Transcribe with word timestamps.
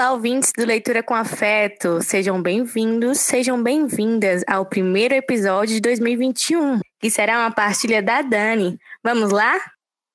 Olá, 0.00 0.12
ouvintes 0.12 0.50
do 0.56 0.64
Leitura 0.64 1.02
com 1.02 1.14
Afeto. 1.14 2.00
Sejam 2.00 2.40
bem-vindos, 2.40 3.20
sejam 3.20 3.62
bem-vindas 3.62 4.42
ao 4.46 4.64
primeiro 4.64 5.12
episódio 5.14 5.74
de 5.74 5.80
2021, 5.82 6.80
que 6.98 7.10
será 7.10 7.40
uma 7.40 7.50
partilha 7.50 8.02
da 8.02 8.22
Dani. 8.22 8.78
Vamos 9.04 9.30
lá? 9.30 9.60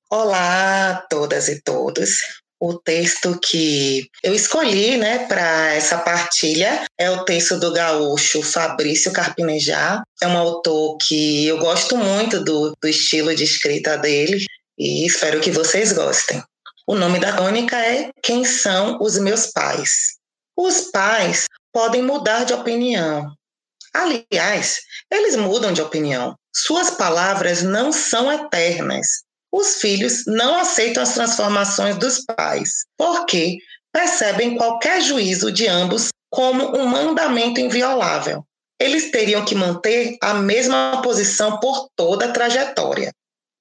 Olá, 0.09 1.05
todas 1.07 1.49
e 1.49 1.61
todos. 1.61 2.17
O 2.59 2.73
texto 2.79 3.39
que 3.39 4.09
eu 4.23 4.33
escolhi, 4.33 4.97
né, 4.97 5.27
para 5.27 5.75
essa 5.75 5.99
partilha 5.99 6.83
é 6.99 7.11
o 7.11 7.23
texto 7.23 7.59
do 7.59 7.71
gaúcho 7.71 8.41
Fabrício 8.41 9.13
Carpinejar. 9.13 10.01
É 10.19 10.27
um 10.27 10.35
autor 10.35 10.97
que 10.97 11.45
eu 11.45 11.59
gosto 11.59 11.95
muito 11.95 12.43
do, 12.43 12.73
do 12.81 12.87
estilo 12.87 13.35
de 13.35 13.43
escrita 13.43 13.99
dele 13.99 14.45
e 14.79 15.05
espero 15.05 15.39
que 15.39 15.51
vocês 15.51 15.91
gostem. 15.91 16.41
O 16.87 16.93
nome 16.93 17.19
da 17.19 17.33
crônica 17.33 17.75
é 17.77 18.11
Quem 18.21 18.45
são 18.45 18.99
os 19.01 19.17
meus 19.17 19.47
pais? 19.47 20.17
Os 20.55 20.91
pais 20.91 21.47
podem 21.73 22.03
mudar 22.03 22.43
de 22.43 22.53
opinião. 22.53 23.33
Aliás, 23.93 24.81
eles 25.11 25.35
mudam 25.35 25.73
de 25.73 25.81
opinião. 25.81 26.35
Suas 26.55 26.91
palavras 26.91 27.63
não 27.63 27.91
são 27.91 28.31
eternas. 28.31 29.23
Os 29.51 29.77
filhos 29.77 30.25
não 30.27 30.59
aceitam 30.59 31.01
as 31.01 31.13
transformações 31.13 31.97
dos 31.97 32.23
pais, 32.25 32.85
porque 32.97 33.57
percebem 33.91 34.55
qualquer 34.55 35.01
juízo 35.01 35.51
de 35.51 35.67
ambos 35.67 36.09
como 36.29 36.77
um 36.77 36.85
mandamento 36.85 37.59
inviolável. 37.59 38.45
Eles 38.79 39.09
teriam 39.09 39.43
que 39.43 39.55
manter 39.55 40.17
a 40.21 40.33
mesma 40.33 41.01
posição 41.01 41.59
por 41.59 41.89
toda 41.95 42.25
a 42.25 42.31
trajetória. 42.31 43.11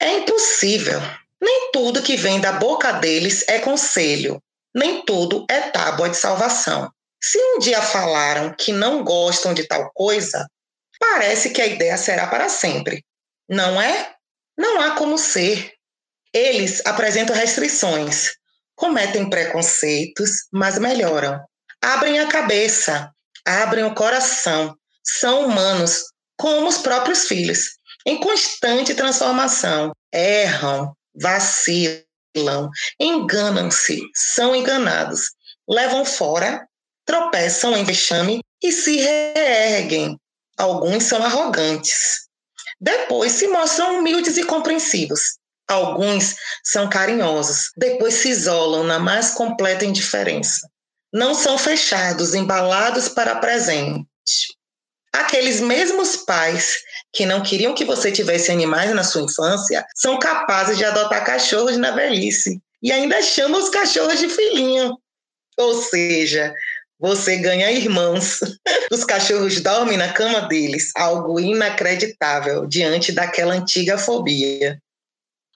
É 0.00 0.18
impossível. 0.18 1.00
Nem 1.44 1.70
tudo 1.72 2.02
que 2.02 2.16
vem 2.16 2.40
da 2.40 2.52
boca 2.52 2.90
deles 2.90 3.44
é 3.46 3.58
conselho, 3.58 4.42
nem 4.74 5.04
tudo 5.04 5.44
é 5.50 5.60
tábua 5.68 6.08
de 6.08 6.16
salvação. 6.16 6.90
Se 7.22 7.38
um 7.38 7.58
dia 7.58 7.82
falaram 7.82 8.54
que 8.58 8.72
não 8.72 9.04
gostam 9.04 9.52
de 9.52 9.68
tal 9.68 9.90
coisa, 9.92 10.48
parece 10.98 11.50
que 11.50 11.60
a 11.60 11.66
ideia 11.66 11.98
será 11.98 12.28
para 12.28 12.48
sempre. 12.48 13.04
Não 13.46 13.78
é? 13.78 14.14
Não 14.56 14.80
há 14.80 14.92
como 14.92 15.18
ser. 15.18 15.70
Eles 16.32 16.80
apresentam 16.86 17.36
restrições, 17.36 18.30
cometem 18.74 19.28
preconceitos, 19.28 20.46
mas 20.50 20.78
melhoram. 20.78 21.44
Abrem 21.82 22.20
a 22.20 22.26
cabeça, 22.26 23.10
abrem 23.46 23.84
o 23.84 23.94
coração, 23.94 24.74
são 25.04 25.44
humanos, 25.44 26.04
como 26.38 26.68
os 26.68 26.78
próprios 26.78 27.28
filhos, 27.28 27.76
em 28.06 28.18
constante 28.18 28.94
transformação. 28.94 29.92
Erram, 30.10 30.96
vacilam, 31.14 32.70
enganam-se, 32.98 34.00
são 34.14 34.54
enganados, 34.54 35.30
levam 35.68 36.04
fora, 36.04 36.66
tropeçam 37.04 37.76
em 37.76 37.84
vexame 37.84 38.40
e 38.62 38.72
se 38.72 38.96
reerguem. 38.96 40.18
Alguns 40.56 41.04
são 41.04 41.22
arrogantes. 41.22 42.24
Depois 42.80 43.32
se 43.32 43.48
mostram 43.48 43.98
humildes 43.98 44.36
e 44.36 44.44
compreensivos. 44.44 45.38
Alguns 45.68 46.34
são 46.62 46.88
carinhosos. 46.88 47.70
Depois 47.76 48.14
se 48.14 48.28
isolam 48.28 48.84
na 48.84 48.98
mais 48.98 49.30
completa 49.30 49.84
indiferença. 49.84 50.68
Não 51.12 51.34
são 51.34 51.56
fechados, 51.56 52.34
embalados 52.34 53.08
para 53.08 53.36
presente. 53.36 54.06
Aqueles 55.14 55.60
mesmos 55.60 56.16
pais 56.16 56.78
que 57.12 57.24
não 57.24 57.40
queriam 57.40 57.72
que 57.72 57.84
você 57.84 58.10
tivesse 58.10 58.50
animais 58.50 58.92
na 58.92 59.04
sua 59.04 59.22
infância 59.22 59.86
são 59.94 60.18
capazes 60.18 60.76
de 60.76 60.84
adotar 60.84 61.24
cachorros 61.24 61.76
na 61.76 61.92
velhice 61.92 62.60
e 62.82 62.90
ainda 62.90 63.22
chamam 63.22 63.62
os 63.62 63.68
cachorros 63.68 64.18
de 64.18 64.28
filhinho. 64.28 64.98
Ou 65.56 65.80
seja, 65.80 66.52
você 66.98 67.36
ganha 67.36 67.70
irmãos. 67.70 68.40
Os 68.90 69.05
cachorros 69.05 69.61
dormem 69.61 69.96
na 69.96 70.12
cama 70.12 70.48
deles, 70.48 70.90
algo 70.96 71.39
inacreditável 71.39 72.66
diante 72.66 73.12
daquela 73.12 73.55
antiga 73.55 73.96
fobia. 73.96 74.83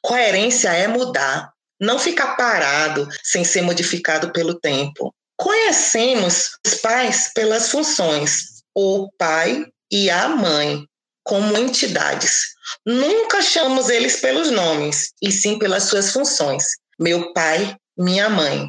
Coerência 0.01 0.69
é 0.69 0.87
mudar, 0.87 1.53
não 1.81 1.99
ficar 1.99 2.37
parado 2.37 3.09
sem 3.25 3.43
ser 3.43 3.63
modificado 3.63 4.31
pelo 4.31 4.55
tempo. 4.55 5.13
Conhecemos 5.37 6.51
os 6.65 6.75
pais 6.77 7.33
pelas 7.35 7.71
funções, 7.71 8.58
o 8.81 9.11
pai 9.19 9.67
e 9.91 10.09
a 10.09 10.29
mãe 10.29 10.87
como 11.25 11.59
entidades. 11.59 12.43
Nunca 12.87 13.43
chamamos 13.43 13.89
eles 13.89 14.21
pelos 14.21 14.53
nomes, 14.53 15.13
e 15.21 15.33
sim 15.33 15.59
pelas 15.59 15.85
suas 15.85 16.13
funções. 16.13 16.65
Meu 16.97 17.33
pai, 17.33 17.75
minha 17.97 18.29
mãe. 18.31 18.69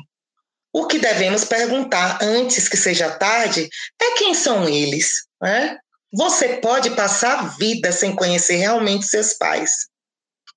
O 0.74 0.88
que 0.88 0.98
devemos 0.98 1.46
perguntar 1.46 2.18
antes 2.24 2.68
que 2.68 2.76
seja 2.76 3.12
tarde 3.12 3.70
é 4.02 4.18
quem 4.18 4.34
são 4.34 4.68
eles. 4.68 5.28
Né? 5.40 5.78
Você 6.12 6.58
pode 6.58 6.90
passar 6.96 7.40
a 7.40 7.44
vida 7.44 7.92
sem 7.92 8.16
conhecer 8.16 8.56
realmente 8.56 9.06
seus 9.06 9.34
pais, 9.34 9.72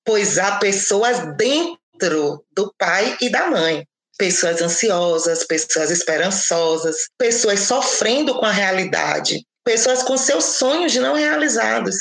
pois 0.02 0.38
há 0.38 0.56
pessoas 0.56 1.18
dentro 1.36 2.42
do 2.52 2.72
pai 2.78 3.18
e 3.20 3.28
da 3.28 3.50
mãe. 3.50 3.86
Pessoas 4.18 4.60
ansiosas, 4.60 5.44
pessoas 5.44 5.90
esperançosas, 5.90 6.96
pessoas 7.18 7.60
sofrendo 7.60 8.34
com 8.38 8.44
a 8.44 8.52
realidade, 8.52 9.44
pessoas 9.64 10.02
com 10.02 10.16
seus 10.16 10.44
sonhos 10.44 10.94
não 10.96 11.14
realizados 11.14 11.96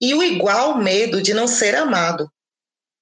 e 0.00 0.14
o 0.14 0.22
igual 0.22 0.78
medo 0.78 1.22
de 1.22 1.32
não 1.34 1.46
ser 1.46 1.74
amado. 1.74 2.28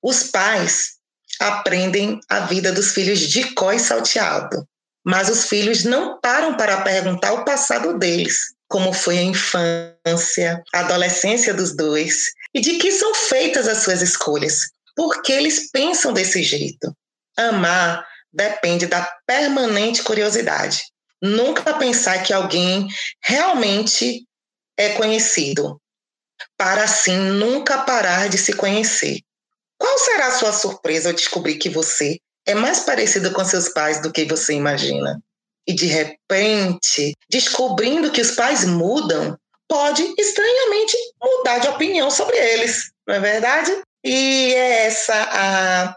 Os 0.03 0.25
pais 0.25 0.97
aprendem 1.41 2.21
a 2.29 2.41
vida 2.41 2.73
dos 2.73 2.93
filhos 2.93 3.21
de 3.21 3.53
có 3.55 3.73
e 3.73 3.79
salteado, 3.79 4.67
mas 5.05 5.29
os 5.29 5.47
filhos 5.47 5.85
não 5.85 6.21
param 6.21 6.57
para 6.57 6.83
perguntar 6.83 7.33
o 7.33 7.45
passado 7.45 7.99
deles, 7.99 8.55
como 8.69 8.93
foi 8.93 9.19
a 9.19 9.23
infância, 9.23 10.63
a 10.73 10.81
adolescência 10.81 11.53
dos 11.53 11.75
dois 11.75 12.33
e 12.55 12.61
de 12.61 12.79
que 12.79 12.91
são 12.93 13.15
feitas 13.15 13.67
as 13.67 13.79
suas 13.79 14.03
escolhas, 14.03 14.71
porque 14.95 15.33
eles 15.33 15.71
pensam 15.71 16.13
desse 16.13 16.43
jeito. 16.43 16.95
Amar 17.37 18.07
depende 18.33 18.87
da 18.87 19.03
permanente 19.27 20.03
curiosidade 20.03 20.93
nunca 21.23 21.75
pensar 21.75 22.21
que 22.25 22.33
alguém 22.33 22.89
realmente 23.23 24.27
é 24.77 24.91
conhecido, 24.95 25.81
para 26.59 26.83
assim 26.83 27.17
nunca 27.17 27.79
parar 27.85 28.29
de 28.29 28.37
se 28.37 28.53
conhecer. 28.53 29.21
Qual 29.79 29.99
será 29.99 30.27
a 30.27 30.33
sua 30.33 30.53
surpresa 30.53 31.11
ao 31.11 31.15
descobrir 31.15 31.57
que 31.57 31.69
você 31.69 32.19
é 32.45 32.55
mais 32.55 32.81
parecido 32.81 33.31
com 33.33 33.45
seus 33.45 33.69
pais 33.69 34.03
do 34.03 34.13
que 34.13 34.25
você 34.25 34.55
imagina? 34.55 35.23
E 35.67 35.73
de 35.73 35.87
repente, 35.87 37.15
descobrindo 37.31 38.11
que 38.11 38.21
os 38.21 38.33
pais 38.33 38.65
mudam, 38.65 39.39
pode 39.69 40.03
estranhamente 40.19 40.97
mudar 41.23 41.59
de 41.59 41.69
opinião 41.69 42.11
sobre 42.11 42.37
eles, 42.37 42.91
não 43.07 43.15
é 43.15 43.21
verdade? 43.21 43.73
E 44.05 44.53
é 44.55 44.87
essa 44.87 45.15
a 45.15 45.97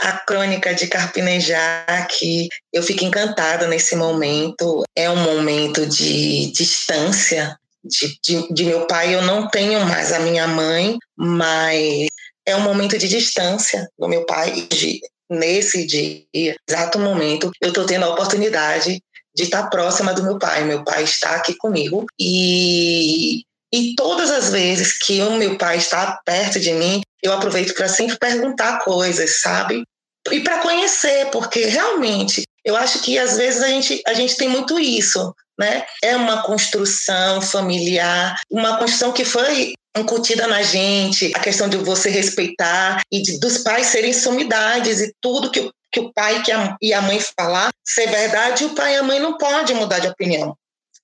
a 0.00 0.12
crônica 0.12 0.74
de 0.74 0.86
Carpinejar, 0.86 2.06
que 2.08 2.48
eu 2.72 2.82
fico 2.82 3.04
encantada 3.04 3.66
nesse 3.66 3.96
momento. 3.96 4.84
É 4.96 5.10
um 5.10 5.16
momento 5.16 5.86
de 5.86 6.50
distância 6.52 7.58
de, 7.84 8.18
de, 8.22 8.52
de, 8.52 8.64
meu 8.64 8.86
pai. 8.86 9.14
Eu 9.14 9.22
não 9.22 9.48
tenho 9.48 9.84
mais 9.86 10.12
a 10.12 10.20
minha 10.20 10.46
mãe, 10.46 10.98
mas 11.16 12.08
é 12.46 12.54
um 12.56 12.60
momento 12.60 12.96
de 12.98 13.08
distância 13.08 13.88
do 13.98 14.08
meu 14.08 14.24
pai. 14.24 14.66
De, 14.70 15.00
nesse 15.30 15.86
dia, 15.86 16.56
exato 16.68 16.98
momento, 16.98 17.50
eu 17.60 17.68
estou 17.68 17.84
tendo 17.84 18.04
a 18.04 18.10
oportunidade 18.10 19.02
de 19.34 19.44
estar 19.44 19.68
próxima 19.68 20.12
do 20.14 20.22
meu 20.22 20.38
pai. 20.38 20.64
Meu 20.64 20.84
pai 20.84 21.04
está 21.04 21.36
aqui 21.36 21.54
comigo 21.54 22.06
e 22.18 23.42
e 23.72 23.94
todas 23.94 24.30
as 24.30 24.50
vezes 24.50 24.96
que 24.98 25.20
o 25.22 25.32
meu 25.32 25.58
pai 25.58 25.76
está 25.76 26.20
perto 26.24 26.58
de 26.58 26.72
mim, 26.72 27.00
eu 27.22 27.32
aproveito 27.32 27.74
para 27.74 27.88
sempre 27.88 28.16
perguntar 28.18 28.80
coisas, 28.80 29.40
sabe? 29.40 29.82
E 30.30 30.40
para 30.40 30.58
conhecer, 30.58 31.30
porque 31.30 31.66
realmente 31.66 32.44
eu 32.64 32.76
acho 32.76 33.00
que 33.00 33.18
às 33.18 33.36
vezes 33.36 33.62
a 33.62 33.68
gente, 33.68 34.02
a 34.06 34.14
gente 34.14 34.36
tem 34.36 34.48
muito 34.48 34.78
isso, 34.78 35.34
né? 35.58 35.84
É 36.02 36.16
uma 36.16 36.42
construção 36.42 37.40
familiar, 37.40 38.36
uma 38.50 38.78
construção 38.78 39.12
que 39.12 39.24
foi 39.24 39.72
incutida 39.96 40.46
na 40.46 40.62
gente, 40.62 41.32
a 41.34 41.40
questão 41.40 41.68
de 41.68 41.76
você 41.78 42.10
respeitar 42.10 43.02
e 43.10 43.20
de, 43.22 43.40
dos 43.40 43.58
pais 43.58 43.86
serem 43.86 44.12
sumidades 44.12 45.00
e 45.00 45.12
tudo 45.20 45.50
que, 45.50 45.70
que 45.90 46.00
o 46.00 46.12
pai 46.12 46.42
que 46.42 46.52
e 46.80 46.92
a 46.92 47.02
mãe 47.02 47.18
falar 47.38 47.70
ser 47.84 48.08
verdade, 48.08 48.64
o 48.64 48.74
pai 48.74 48.94
e 48.94 48.96
a 48.98 49.02
mãe 49.02 49.18
não 49.18 49.36
pode 49.36 49.74
mudar 49.74 49.98
de 49.98 50.08
opinião. 50.08 50.54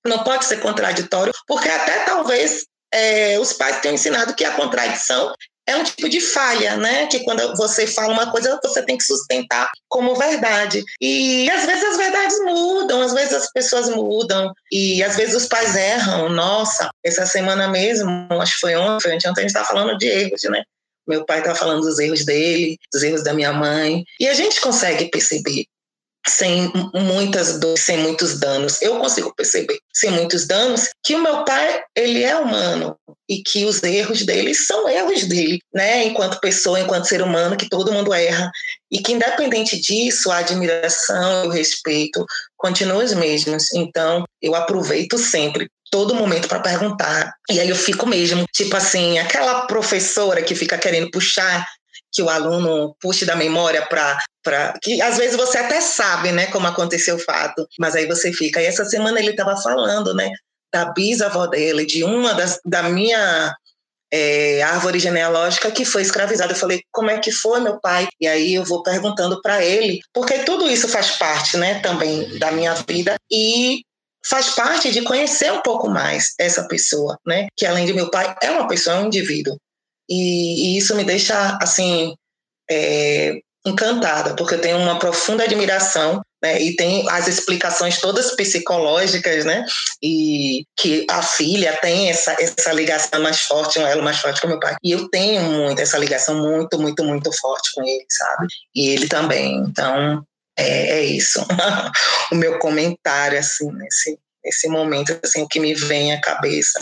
Não 0.06 0.22
pode 0.22 0.44
ser 0.44 0.60
contraditório, 0.60 1.32
porque 1.46 1.68
até 1.68 2.04
talvez 2.04 2.64
é, 2.92 3.38
os 3.38 3.52
pais 3.52 3.80
tenham 3.80 3.94
ensinado 3.94 4.34
que 4.34 4.44
a 4.44 4.52
contradição 4.52 5.34
é 5.66 5.76
um 5.76 5.84
tipo 5.84 6.08
de 6.08 6.20
falha, 6.20 6.76
né? 6.76 7.06
Que 7.06 7.20
quando 7.20 7.56
você 7.56 7.86
fala 7.86 8.12
uma 8.12 8.30
coisa, 8.30 8.58
você 8.62 8.82
tem 8.82 8.98
que 8.98 9.04
sustentar 9.04 9.70
como 9.88 10.14
verdade. 10.14 10.84
E 11.00 11.50
às 11.50 11.64
vezes 11.64 11.84
as 11.84 11.96
verdades 11.96 12.38
mudam, 12.44 13.00
às 13.00 13.14
vezes 13.14 13.32
as 13.32 13.50
pessoas 13.50 13.88
mudam, 13.88 14.52
e 14.70 15.02
às 15.02 15.16
vezes 15.16 15.34
os 15.34 15.46
pais 15.46 15.74
erram. 15.74 16.28
Nossa, 16.28 16.90
essa 17.02 17.24
semana 17.24 17.68
mesmo, 17.68 18.26
acho 18.40 18.54
que 18.54 18.60
foi 18.60 18.76
ontem, 18.76 19.14
ontem 19.16 19.26
a 19.26 19.40
gente 19.40 19.46
estava 19.46 19.66
falando 19.66 19.96
de 19.96 20.06
erros, 20.06 20.42
né? 20.44 20.62
Meu 21.06 21.24
pai 21.24 21.38
estava 21.38 21.56
falando 21.56 21.82
dos 21.82 21.98
erros 21.98 22.24
dele, 22.24 22.78
dos 22.92 23.02
erros 23.02 23.22
da 23.22 23.34
minha 23.34 23.52
mãe, 23.52 24.04
e 24.20 24.28
a 24.28 24.34
gente 24.34 24.60
consegue 24.60 25.10
perceber. 25.10 25.66
Sem 26.26 26.72
muitas 26.94 27.58
dores, 27.58 27.84
sem 27.84 27.98
muitos 27.98 28.38
danos. 28.38 28.80
Eu 28.80 28.98
consigo 28.98 29.34
perceber, 29.34 29.78
sem 29.92 30.10
muitos 30.10 30.46
danos, 30.46 30.88
que 31.02 31.14
o 31.14 31.22
meu 31.22 31.44
pai, 31.44 31.82
ele 31.94 32.22
é 32.22 32.36
humano 32.36 32.96
e 33.28 33.42
que 33.42 33.64
os 33.64 33.82
erros 33.82 34.24
dele 34.24 34.54
são 34.54 34.88
erros 34.88 35.24
dele, 35.24 35.58
né? 35.72 36.04
Enquanto 36.04 36.40
pessoa, 36.40 36.80
enquanto 36.80 37.06
ser 37.06 37.22
humano, 37.22 37.56
que 37.56 37.68
todo 37.68 37.92
mundo 37.92 38.12
erra 38.12 38.50
e 38.90 39.00
que 39.00 39.12
independente 39.12 39.80
disso, 39.80 40.30
a 40.30 40.38
admiração 40.38 41.44
e 41.44 41.48
o 41.48 41.50
respeito 41.50 42.24
continuam 42.56 43.04
os 43.04 43.12
mesmos. 43.12 43.72
Então, 43.74 44.24
eu 44.40 44.54
aproveito 44.54 45.18
sempre 45.18 45.68
todo 45.90 46.14
momento 46.14 46.48
para 46.48 46.60
perguntar. 46.60 47.32
E 47.50 47.60
aí 47.60 47.68
eu 47.68 47.76
fico 47.76 48.06
mesmo, 48.06 48.44
tipo 48.52 48.76
assim, 48.76 49.18
aquela 49.18 49.66
professora 49.66 50.42
que 50.42 50.54
fica 50.54 50.76
querendo 50.76 51.10
puxar 51.10 51.66
que 52.14 52.22
o 52.22 52.30
aluno 52.30 52.94
puxe 53.00 53.24
da 53.26 53.36
memória 53.36 53.84
para 53.86 54.18
para 54.42 54.74
que 54.82 55.00
às 55.00 55.16
vezes 55.16 55.36
você 55.36 55.56
até 55.56 55.80
sabe, 55.80 56.30
né, 56.30 56.46
como 56.48 56.66
aconteceu 56.66 57.16
o 57.16 57.18
fato, 57.18 57.66
mas 57.78 57.96
aí 57.96 58.06
você 58.06 58.30
fica. 58.30 58.60
E 58.60 58.66
essa 58.66 58.84
semana 58.84 59.18
ele 59.18 59.30
estava 59.30 59.56
falando, 59.56 60.14
né, 60.14 60.30
da 60.72 60.92
bisavó 60.92 61.46
dele, 61.46 61.86
de 61.86 62.04
uma 62.04 62.34
das 62.34 62.58
da 62.64 62.82
minha 62.82 63.56
é, 64.12 64.62
árvore 64.62 64.98
genealógica 64.98 65.70
que 65.70 65.84
foi 65.84 66.02
escravizada. 66.02 66.52
Eu 66.52 66.56
falei, 66.56 66.82
como 66.92 67.10
é 67.10 67.18
que 67.18 67.32
foi, 67.32 67.60
meu 67.60 67.80
pai? 67.80 68.06
E 68.20 68.28
aí 68.28 68.54
eu 68.54 68.64
vou 68.64 68.82
perguntando 68.82 69.40
para 69.40 69.64
ele, 69.64 70.00
porque 70.12 70.40
tudo 70.40 70.70
isso 70.70 70.88
faz 70.88 71.12
parte, 71.12 71.56
né, 71.56 71.80
também 71.80 72.38
da 72.38 72.52
minha 72.52 72.74
vida 72.74 73.16
e 73.30 73.80
faz 74.26 74.50
parte 74.50 74.90
de 74.90 75.02
conhecer 75.02 75.52
um 75.52 75.60
pouco 75.60 75.88
mais 75.88 76.32
essa 76.38 76.66
pessoa, 76.66 77.18
né? 77.26 77.46
Que 77.56 77.66
além 77.66 77.84
de 77.84 77.92
meu 77.92 78.10
pai 78.10 78.34
é 78.42 78.50
uma 78.50 78.66
pessoa, 78.66 78.96
é 78.96 79.00
um 79.00 79.06
indivíduo. 79.06 79.56
E, 80.08 80.74
e 80.74 80.78
isso 80.78 80.94
me 80.94 81.04
deixa 81.04 81.58
assim 81.60 82.14
é, 82.70 83.38
encantada, 83.66 84.34
porque 84.36 84.54
eu 84.54 84.60
tenho 84.60 84.78
uma 84.78 84.98
profunda 84.98 85.44
admiração 85.44 86.20
né, 86.42 86.60
e 86.60 86.76
tem 86.76 87.08
as 87.08 87.26
explicações 87.26 87.98
todas 87.98 88.36
psicológicas, 88.36 89.46
né? 89.46 89.64
E 90.02 90.66
que 90.76 91.06
a 91.08 91.22
filha 91.22 91.74
tem 91.80 92.10
essa, 92.10 92.36
essa 92.38 92.70
ligação 92.72 93.22
mais 93.22 93.40
forte, 93.40 93.78
um 93.78 93.86
elo 93.86 94.02
mais 94.02 94.18
forte 94.18 94.42
com 94.42 94.48
meu 94.48 94.60
pai. 94.60 94.76
E 94.84 94.92
eu 94.92 95.08
tenho 95.08 95.40
muito 95.42 95.80
essa 95.80 95.96
ligação 95.96 96.36
muito, 96.36 96.78
muito, 96.78 97.02
muito 97.02 97.32
forte 97.32 97.70
com 97.74 97.82
ele, 97.82 98.04
sabe? 98.10 98.46
E 98.74 98.90
ele 98.90 99.08
também. 99.08 99.56
Então, 99.66 100.22
é, 100.58 100.98
é 100.98 101.02
isso. 101.02 101.40
o 102.30 102.34
meu 102.34 102.58
comentário, 102.58 103.38
assim, 103.38 103.72
nesse, 103.72 104.18
nesse 104.44 104.68
momento, 104.68 105.18
assim, 105.24 105.42
o 105.42 105.48
que 105.48 105.58
me 105.58 105.72
vem 105.72 106.12
à 106.12 106.20
cabeça 106.20 106.78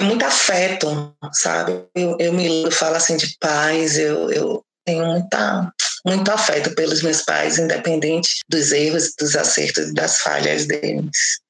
é 0.00 0.02
muito 0.02 0.24
afeto, 0.24 1.14
sabe? 1.32 1.84
Eu, 1.94 2.16
eu 2.18 2.32
me 2.32 2.70
falo 2.70 2.96
assim 2.96 3.16
de 3.16 3.36
paz, 3.38 3.98
eu, 3.98 4.30
eu 4.30 4.64
tenho 4.84 5.04
muita, 5.06 5.72
muito 6.06 6.30
afeto 6.30 6.74
pelos 6.74 7.02
meus 7.02 7.22
pais, 7.22 7.58
independente 7.58 8.40
dos 8.48 8.72
erros, 8.72 9.12
dos 9.18 9.36
acertos 9.36 9.90
e 9.90 9.94
das 9.94 10.20
falhas 10.20 10.66
deles. 10.66 11.40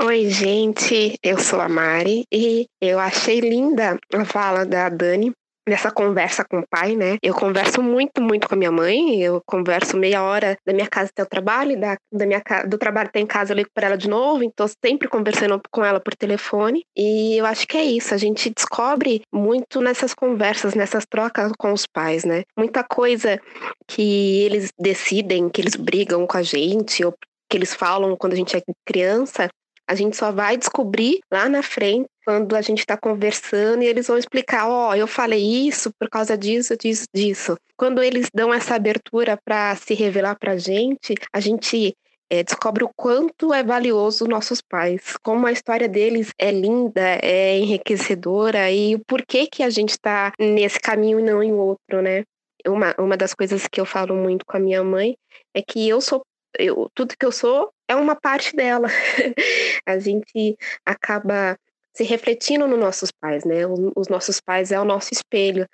Oi, 0.00 0.30
gente, 0.30 1.16
eu 1.22 1.38
sou 1.38 1.60
a 1.60 1.68
Mari 1.68 2.24
e 2.32 2.66
eu 2.80 2.98
achei 2.98 3.40
linda 3.40 3.98
a 4.12 4.24
fala 4.24 4.64
da 4.64 4.88
Dani, 4.88 5.32
nessa 5.68 5.90
conversa 5.90 6.44
com 6.44 6.60
o 6.60 6.66
pai, 6.68 6.96
né? 6.96 7.16
Eu 7.22 7.34
converso 7.34 7.82
muito, 7.82 8.20
muito 8.20 8.48
com 8.48 8.54
a 8.54 8.58
minha 8.58 8.72
mãe. 8.72 9.22
Eu 9.22 9.40
converso 9.46 9.96
meia 9.96 10.22
hora 10.22 10.56
da 10.66 10.72
minha 10.72 10.88
casa 10.88 11.10
até 11.10 11.22
o 11.22 11.26
trabalho, 11.26 11.78
da, 11.78 11.96
da 12.12 12.26
minha 12.26 12.42
do 12.66 12.78
trabalho 12.78 13.08
até 13.08 13.20
em 13.20 13.26
casa 13.26 13.52
eu 13.52 13.56
ligo 13.56 13.70
para 13.74 13.86
ela 13.86 13.96
de 13.96 14.08
novo. 14.08 14.42
Então 14.42 14.66
sempre 14.84 15.08
conversando 15.08 15.60
com 15.70 15.84
ela 15.84 16.00
por 16.00 16.14
telefone. 16.14 16.84
E 16.96 17.36
eu 17.36 17.46
acho 17.46 17.66
que 17.66 17.76
é 17.76 17.84
isso. 17.84 18.14
A 18.14 18.18
gente 18.18 18.50
descobre 18.50 19.22
muito 19.32 19.80
nessas 19.80 20.14
conversas, 20.14 20.74
nessas 20.74 21.04
trocas 21.06 21.52
com 21.58 21.72
os 21.72 21.86
pais, 21.86 22.24
né? 22.24 22.42
Muita 22.56 22.82
coisa 22.84 23.40
que 23.86 24.42
eles 24.42 24.70
decidem, 24.78 25.48
que 25.48 25.60
eles 25.60 25.76
brigam 25.76 26.26
com 26.26 26.36
a 26.36 26.42
gente 26.42 27.04
ou 27.04 27.14
que 27.48 27.56
eles 27.56 27.74
falam 27.74 28.16
quando 28.16 28.32
a 28.32 28.36
gente 28.36 28.56
é 28.56 28.62
criança, 28.86 29.48
a 29.88 29.94
gente 29.94 30.16
só 30.16 30.32
vai 30.32 30.56
descobrir 30.56 31.20
lá 31.30 31.48
na 31.48 31.62
frente 31.62 32.06
quando 32.24 32.54
a 32.54 32.62
gente 32.62 32.80
está 32.80 32.96
conversando 32.96 33.82
e 33.82 33.86
eles 33.86 34.06
vão 34.06 34.18
explicar, 34.18 34.68
ó, 34.68 34.90
oh, 34.90 34.94
eu 34.94 35.06
falei 35.06 35.42
isso 35.42 35.92
por 35.98 36.08
causa 36.08 36.36
disso, 36.36 36.76
disso, 36.76 37.06
disso. 37.14 37.56
Quando 37.76 38.02
eles 38.02 38.28
dão 38.32 38.52
essa 38.52 38.74
abertura 38.74 39.38
para 39.44 39.74
se 39.76 39.94
revelar 39.94 40.36
para 40.38 40.52
a 40.52 40.56
gente, 40.56 41.14
a 41.32 41.40
gente 41.40 41.96
é, 42.30 42.42
descobre 42.42 42.82
o 42.82 42.90
quanto 42.96 43.52
é 43.52 43.62
valioso 43.62 44.26
nossos 44.26 44.62
pais, 44.62 45.16
como 45.22 45.46
a 45.46 45.52
história 45.52 45.88
deles 45.88 46.30
é 46.38 46.50
linda, 46.50 47.18
é 47.22 47.58
enriquecedora 47.58 48.70
e 48.70 48.94
o 48.94 49.04
porquê 49.06 49.46
que 49.46 49.62
a 49.62 49.68
gente 49.68 49.90
está 49.90 50.32
nesse 50.38 50.80
caminho 50.80 51.20
e 51.20 51.22
não 51.22 51.42
em 51.42 51.52
outro, 51.52 52.00
né? 52.00 52.24
Uma, 52.66 52.94
uma 52.98 53.16
das 53.16 53.34
coisas 53.34 53.66
que 53.66 53.80
eu 53.80 53.84
falo 53.84 54.14
muito 54.14 54.46
com 54.46 54.56
a 54.56 54.60
minha 54.60 54.82
mãe 54.82 55.16
é 55.52 55.60
que 55.60 55.86
eu 55.86 56.00
sou 56.00 56.22
eu, 56.58 56.90
tudo 56.94 57.14
que 57.18 57.26
eu 57.26 57.32
sou 57.32 57.70
é 57.88 57.94
uma 57.96 58.14
parte 58.14 58.54
dela. 58.56 58.88
a 59.86 59.98
gente 59.98 60.56
acaba 60.86 61.58
se 61.94 62.04
refletindo 62.04 62.66
nos 62.66 62.78
nossos 62.78 63.10
pais, 63.10 63.44
né? 63.44 63.66
Os, 63.66 63.78
os, 63.96 64.08
nossos 64.08 64.40
pais 64.40 64.72
é 64.72 64.80
o 64.80 64.84
nosso 64.84 65.12
espelho. 65.12 65.68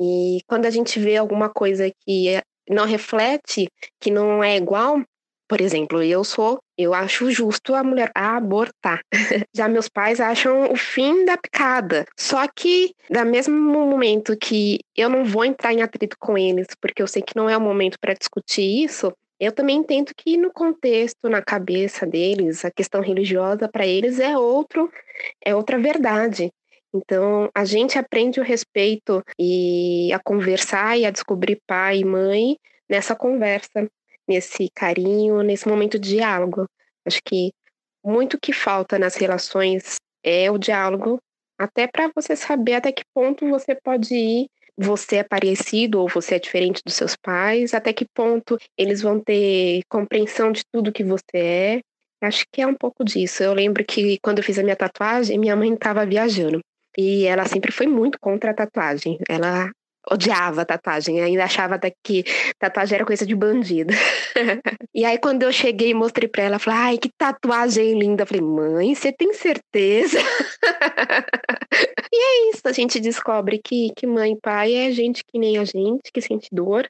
E 0.00 0.40
quando 0.46 0.66
a 0.66 0.70
gente 0.70 0.98
vê 0.98 1.16
alguma 1.16 1.48
coisa 1.48 1.90
que 2.04 2.28
é, 2.28 2.42
não 2.68 2.86
reflete, 2.86 3.68
que 4.00 4.10
não 4.10 4.42
é 4.42 4.56
igual, 4.56 5.02
por 5.48 5.62
exemplo, 5.62 6.02
eu 6.02 6.22
sou, 6.24 6.58
eu 6.76 6.92
acho 6.92 7.30
justo 7.30 7.74
a 7.74 7.82
mulher 7.82 8.10
abortar. 8.14 9.00
Já 9.56 9.66
meus 9.66 9.88
pais 9.88 10.20
acham 10.20 10.70
o 10.70 10.76
fim 10.76 11.24
da 11.24 11.38
picada. 11.38 12.04
Só 12.18 12.46
que, 12.54 12.92
da 13.10 13.24
mesmo 13.24 13.58
momento 13.58 14.36
que 14.36 14.80
eu 14.94 15.08
não 15.08 15.24
vou 15.24 15.44
entrar 15.44 15.72
em 15.72 15.80
atrito 15.80 16.16
com 16.20 16.36
eles, 16.36 16.66
porque 16.80 17.02
eu 17.02 17.06
sei 17.06 17.22
que 17.22 17.34
não 17.34 17.48
é 17.48 17.56
o 17.56 17.60
momento 17.60 17.96
para 17.98 18.12
discutir 18.12 18.84
isso, 18.84 19.10
eu 19.40 19.52
também 19.52 19.76
entendo 19.76 20.12
que 20.16 20.36
no 20.36 20.52
contexto, 20.52 21.28
na 21.28 21.40
cabeça 21.40 22.06
deles, 22.06 22.64
a 22.64 22.70
questão 22.70 23.00
religiosa 23.00 23.68
para 23.68 23.86
eles 23.86 24.18
é 24.18 24.36
outro, 24.36 24.90
é 25.44 25.54
outra 25.54 25.78
verdade. 25.78 26.52
Então, 26.92 27.50
a 27.54 27.64
gente 27.64 27.98
aprende 27.98 28.40
o 28.40 28.44
respeito 28.44 29.22
e 29.38 30.12
a 30.12 30.18
conversar 30.18 30.98
e 30.98 31.06
a 31.06 31.10
descobrir 31.10 31.60
pai 31.66 31.98
e 31.98 32.04
mãe 32.04 32.56
nessa 32.88 33.14
conversa, 33.14 33.88
nesse 34.26 34.68
carinho, 34.74 35.42
nesse 35.42 35.68
momento 35.68 35.98
de 35.98 36.16
diálogo. 36.16 36.66
Acho 37.04 37.20
que 37.24 37.52
muito 38.04 38.38
que 38.40 38.52
falta 38.52 38.98
nas 38.98 39.16
relações 39.16 39.96
é 40.24 40.50
o 40.50 40.58
diálogo, 40.58 41.20
até 41.58 41.86
para 41.86 42.10
você 42.14 42.34
saber 42.34 42.74
até 42.74 42.90
que 42.90 43.02
ponto 43.14 43.48
você 43.48 43.74
pode 43.74 44.14
ir 44.14 44.48
você 44.78 45.16
é 45.16 45.24
parecido 45.24 46.00
ou 46.00 46.08
você 46.08 46.36
é 46.36 46.38
diferente 46.38 46.80
dos 46.84 46.94
seus 46.94 47.16
pais, 47.16 47.74
até 47.74 47.92
que 47.92 48.06
ponto 48.14 48.56
eles 48.76 49.02
vão 49.02 49.20
ter 49.20 49.82
compreensão 49.88 50.52
de 50.52 50.62
tudo 50.72 50.92
que 50.92 51.02
você 51.02 51.36
é. 51.36 51.80
Acho 52.22 52.44
que 52.52 52.62
é 52.62 52.66
um 52.66 52.74
pouco 52.74 53.04
disso. 53.04 53.42
Eu 53.42 53.54
lembro 53.54 53.84
que 53.84 54.18
quando 54.22 54.38
eu 54.38 54.44
fiz 54.44 54.58
a 54.58 54.62
minha 54.62 54.76
tatuagem, 54.76 55.38
minha 55.38 55.56
mãe 55.56 55.72
estava 55.74 56.06
viajando. 56.06 56.60
E 56.96 57.24
ela 57.26 57.44
sempre 57.46 57.72
foi 57.72 57.86
muito 57.86 58.18
contra 58.20 58.50
a 58.50 58.54
tatuagem. 58.54 59.18
Ela 59.28 59.70
odiava 60.10 60.64
tatuagem, 60.64 61.20
ainda 61.20 61.44
achava 61.44 61.74
até 61.74 61.92
que 62.02 62.24
tatuagem 62.58 62.96
era 62.96 63.04
coisa 63.04 63.26
de 63.26 63.34
bandido. 63.34 63.92
e 64.94 65.04
aí, 65.04 65.18
quando 65.18 65.42
eu 65.42 65.52
cheguei 65.52 65.90
e 65.90 65.94
mostrei 65.94 66.28
pra 66.28 66.44
ela, 66.44 66.58
falou: 66.58 66.80
Ai, 66.80 66.98
que 66.98 67.10
tatuagem 67.16 67.98
linda. 67.98 68.22
Eu 68.22 68.26
falei: 68.26 68.42
Mãe, 68.42 68.94
você 68.94 69.12
tem 69.12 69.32
certeza? 69.32 70.18
e 72.12 72.16
é 72.16 72.50
isso, 72.50 72.62
a 72.64 72.72
gente 72.72 73.00
descobre 73.00 73.60
que, 73.62 73.92
que 73.96 74.06
mãe 74.06 74.32
e 74.32 74.40
pai 74.40 74.74
é 74.74 74.90
gente 74.90 75.22
que 75.24 75.38
nem 75.38 75.58
a 75.58 75.64
gente, 75.64 76.10
que 76.12 76.20
sente 76.20 76.48
dor, 76.52 76.88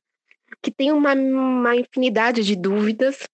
que 0.62 0.70
tem 0.70 0.92
uma, 0.92 1.14
uma 1.14 1.76
infinidade 1.76 2.42
de 2.42 2.56
dúvidas, 2.56 3.26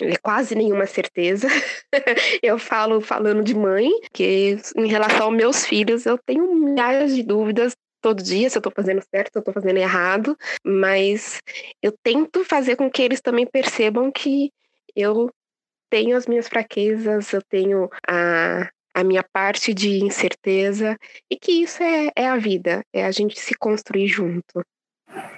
é 0.00 0.16
quase 0.16 0.54
nenhuma 0.54 0.86
certeza. 0.86 1.48
eu 2.42 2.58
falo 2.58 3.00
falando 3.00 3.42
de 3.42 3.54
mãe, 3.54 3.88
que 4.12 4.56
em 4.76 4.86
relação 4.86 5.26
aos 5.26 5.36
meus 5.36 5.66
filhos 5.66 6.06
eu 6.06 6.18
tenho 6.18 6.52
milhares 6.54 7.14
de 7.14 7.22
dúvidas 7.22 7.74
todo 8.02 8.22
dia 8.22 8.50
se 8.50 8.58
eu 8.58 8.60
estou 8.60 8.72
fazendo 8.74 9.00
certo, 9.00 9.32
se 9.32 9.38
eu 9.38 9.40
estou 9.40 9.54
fazendo 9.54 9.78
errado, 9.78 10.36
mas 10.64 11.40
eu 11.80 11.94
tento 12.02 12.44
fazer 12.44 12.76
com 12.76 12.90
que 12.90 13.00
eles 13.00 13.20
também 13.20 13.46
percebam 13.46 14.10
que 14.10 14.52
eu 14.94 15.30
tenho 15.88 16.16
as 16.16 16.26
minhas 16.26 16.48
fraquezas, 16.48 17.32
eu 17.32 17.40
tenho 17.42 17.88
a, 18.06 18.68
a 18.92 19.04
minha 19.04 19.22
parte 19.22 19.72
de 19.72 20.02
incerteza 20.04 20.98
e 21.30 21.36
que 21.36 21.62
isso 21.62 21.82
é, 21.82 22.10
é 22.16 22.28
a 22.28 22.36
vida, 22.36 22.84
é 22.92 23.04
a 23.04 23.10
gente 23.10 23.38
se 23.38 23.54
construir 23.54 24.08
junto. 24.08 24.62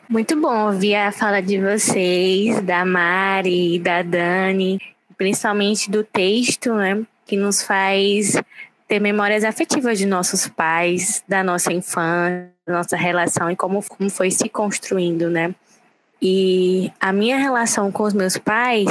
Muito 0.09 0.41
bom 0.41 0.67
ouvir 0.67 0.95
a 0.95 1.13
fala 1.13 1.41
de 1.41 1.61
vocês, 1.61 2.61
da 2.63 2.85
Mari, 2.85 3.79
da 3.79 4.03
Dani, 4.03 4.79
principalmente 5.17 5.91
do 5.91 6.05
texto, 6.05 6.73
né, 6.75 7.05
que 7.27 7.37
nos 7.37 7.63
faz 7.63 8.37
ter 8.87 9.01
memórias 9.01 9.45
afetivas 9.45 9.99
de 9.99 10.07
nossos 10.07 10.47
pais, 10.49 11.23
da 11.27 11.43
nossa 11.43 11.73
infância, 11.73 12.51
da 12.67 12.75
nossa 12.75 12.97
relação 12.97 13.51
e 13.51 13.57
como, 13.57 13.83
como 13.83 14.11
foi 14.11 14.31
se 14.31 14.49
construindo, 14.49 15.31
né? 15.31 15.55
E 16.21 16.91
a 17.01 17.13
minha 17.13 17.37
relação 17.37 17.91
com 17.93 18.03
os 18.03 18.15
meus 18.15 18.39
pais, 18.39 18.89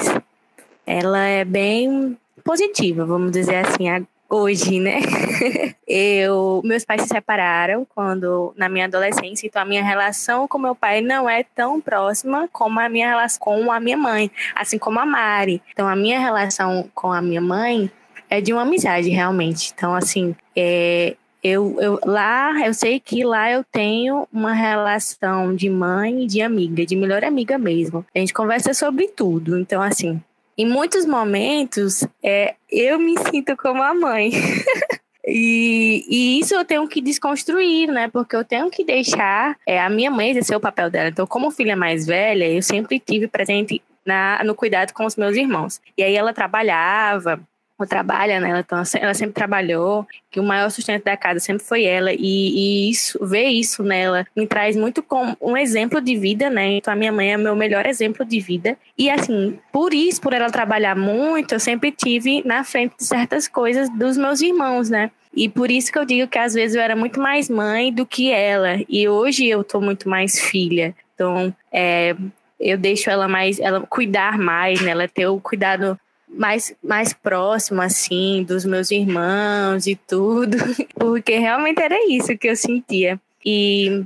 ela 0.85 1.19
é 1.19 1.43
bem 1.43 2.17
positiva, 2.43 3.05
vamos 3.05 3.31
dizer 3.31 3.55
assim. 3.55 3.85
hoje, 4.29 4.79
né? 4.79 4.99
eu, 5.87 6.61
meus 6.63 6.83
pais 6.83 7.03
se 7.03 7.07
separaram 7.07 7.85
quando 7.85 8.53
na 8.57 8.67
minha 8.67 8.85
adolescência, 8.85 9.47
então 9.47 9.61
a 9.61 9.65
minha 9.65 9.83
relação 9.83 10.47
com 10.47 10.57
meu 10.57 10.75
pai 10.75 11.01
não 11.01 11.29
é 11.29 11.43
tão 11.43 11.79
próxima 11.79 12.47
como 12.51 12.79
a 12.79 12.89
minha 12.89 13.09
relação 13.09 13.39
com 13.39 13.71
a 13.71 13.79
minha 13.79 13.97
mãe, 13.97 14.31
assim 14.55 14.77
como 14.77 14.99
a 14.99 15.05
Mari. 15.05 15.61
Então 15.71 15.87
a 15.87 15.95
minha 15.95 16.19
relação 16.19 16.89
com 16.93 17.11
a 17.11 17.21
minha 17.21 17.41
mãe 17.41 17.91
é 18.33 18.41
de 18.41 18.51
uma 18.51 18.63
amizade 18.63 19.09
realmente. 19.09 19.71
Então 19.75 19.93
assim, 19.93 20.35
é, 20.55 21.15
eu, 21.43 21.75
eu, 21.79 21.99
lá, 22.05 22.65
eu 22.65 22.73
sei 22.73 22.99
que 22.99 23.23
lá 23.25 23.51
eu 23.51 23.63
tenho 23.65 24.25
uma 24.31 24.53
relação 24.53 25.53
de 25.53 25.69
mãe 25.69 26.23
e 26.23 26.27
de 26.27 26.41
amiga, 26.41 26.85
de 26.85 26.95
melhor 26.95 27.23
amiga 27.23 27.57
mesmo. 27.57 28.05
A 28.15 28.19
gente 28.19 28.33
conversa 28.33 28.73
sobre 28.73 29.09
tudo. 29.09 29.59
Então, 29.59 29.81
assim, 29.81 30.21
em 30.57 30.65
muitos 30.65 31.05
momentos, 31.05 32.07
é, 32.23 32.55
eu 32.71 32.97
me 32.97 33.17
sinto 33.29 33.57
como 33.57 33.83
a 33.83 33.93
mãe. 33.93 34.31
E, 35.25 36.03
e, 36.09 36.39
isso 36.41 36.53
eu 36.53 36.65
tenho 36.65 36.85
que 36.85 36.99
desconstruir, 36.99 37.87
né? 37.87 38.09
Porque 38.09 38.35
eu 38.35 38.43
tenho 38.43 38.69
que 38.69 38.83
deixar 38.83 39.57
é, 39.65 39.79
a 39.79 39.89
minha 39.89 40.11
mãe 40.11 40.31
exercer 40.31 40.57
o 40.57 40.59
papel 40.59 40.89
dela. 40.89 41.07
Então, 41.07 41.25
como 41.25 41.49
filha 41.49 41.77
mais 41.77 42.05
velha, 42.05 42.45
eu 42.45 42.61
sempre 42.61 42.99
tive 42.99 43.29
presente 43.29 43.81
na, 44.05 44.43
no 44.43 44.53
cuidado 44.53 44.91
com 44.91 45.05
os 45.05 45.15
meus 45.15 45.37
irmãos. 45.37 45.79
E 45.97 46.03
aí 46.03 46.13
ela 46.13 46.33
trabalhava, 46.33 47.39
trabalha, 47.85 48.39
né? 48.39 48.49
Ela, 48.49 48.83
ela 48.99 49.13
sempre 49.13 49.33
trabalhou, 49.33 50.07
que 50.31 50.39
o 50.39 50.43
maior 50.43 50.69
sustento 50.69 51.03
da 51.03 51.15
casa 51.15 51.39
sempre 51.39 51.63
foi 51.63 51.83
ela, 51.83 52.11
e, 52.11 52.17
e 52.17 52.89
isso, 52.89 53.23
ver 53.25 53.47
isso 53.47 53.83
nela 53.83 54.25
me 54.35 54.47
traz 54.47 54.75
muito 54.75 55.03
como 55.03 55.37
um 55.41 55.55
exemplo 55.55 56.01
de 56.01 56.15
vida, 56.15 56.49
né? 56.49 56.77
Então 56.77 56.93
a 56.93 56.95
minha 56.95 57.11
mãe 57.11 57.33
é 57.33 57.37
meu 57.37 57.55
melhor 57.55 57.85
exemplo 57.85 58.25
de 58.25 58.39
vida. 58.39 58.77
E 58.97 59.09
assim, 59.09 59.59
por 59.71 59.93
isso, 59.93 60.21
por 60.21 60.33
ela 60.33 60.49
trabalhar 60.49 60.95
muito, 60.95 61.53
eu 61.53 61.59
sempre 61.59 61.91
tive 61.91 62.41
na 62.45 62.63
frente 62.63 62.95
de 62.97 63.05
certas 63.05 63.47
coisas 63.47 63.89
dos 63.89 64.17
meus 64.17 64.41
irmãos, 64.41 64.89
né? 64.89 65.11
E 65.35 65.49
por 65.49 65.71
isso 65.71 65.91
que 65.91 65.97
eu 65.97 66.05
digo 66.05 66.27
que 66.27 66.37
às 66.37 66.53
vezes 66.53 66.75
eu 66.75 66.81
era 66.81 66.95
muito 66.95 67.19
mais 67.19 67.49
mãe 67.49 67.91
do 67.91 68.05
que 68.05 68.31
ela. 68.31 68.79
E 68.87 69.07
hoje 69.07 69.47
eu 69.47 69.63
tô 69.63 69.81
muito 69.81 70.07
mais 70.07 70.39
filha. 70.39 70.95
Então, 71.15 71.53
é, 71.71 72.15
eu 72.59 72.77
deixo 72.77 73.09
ela 73.09 73.27
mais, 73.27 73.59
ela 73.59 73.81
cuidar 73.81 74.37
mais, 74.37 74.81
né? 74.81 74.91
Ela 74.91 75.07
ter 75.07 75.27
o 75.27 75.39
cuidado 75.39 75.99
mais, 76.33 76.75
mais 76.83 77.13
próximo, 77.13 77.81
assim, 77.81 78.43
dos 78.43 78.65
meus 78.65 78.91
irmãos 78.91 79.87
e 79.87 79.95
tudo, 79.95 80.57
porque 80.95 81.37
realmente 81.37 81.81
era 81.81 81.95
isso 82.09 82.37
que 82.37 82.49
eu 82.49 82.55
sentia. 82.55 83.19
E 83.45 84.03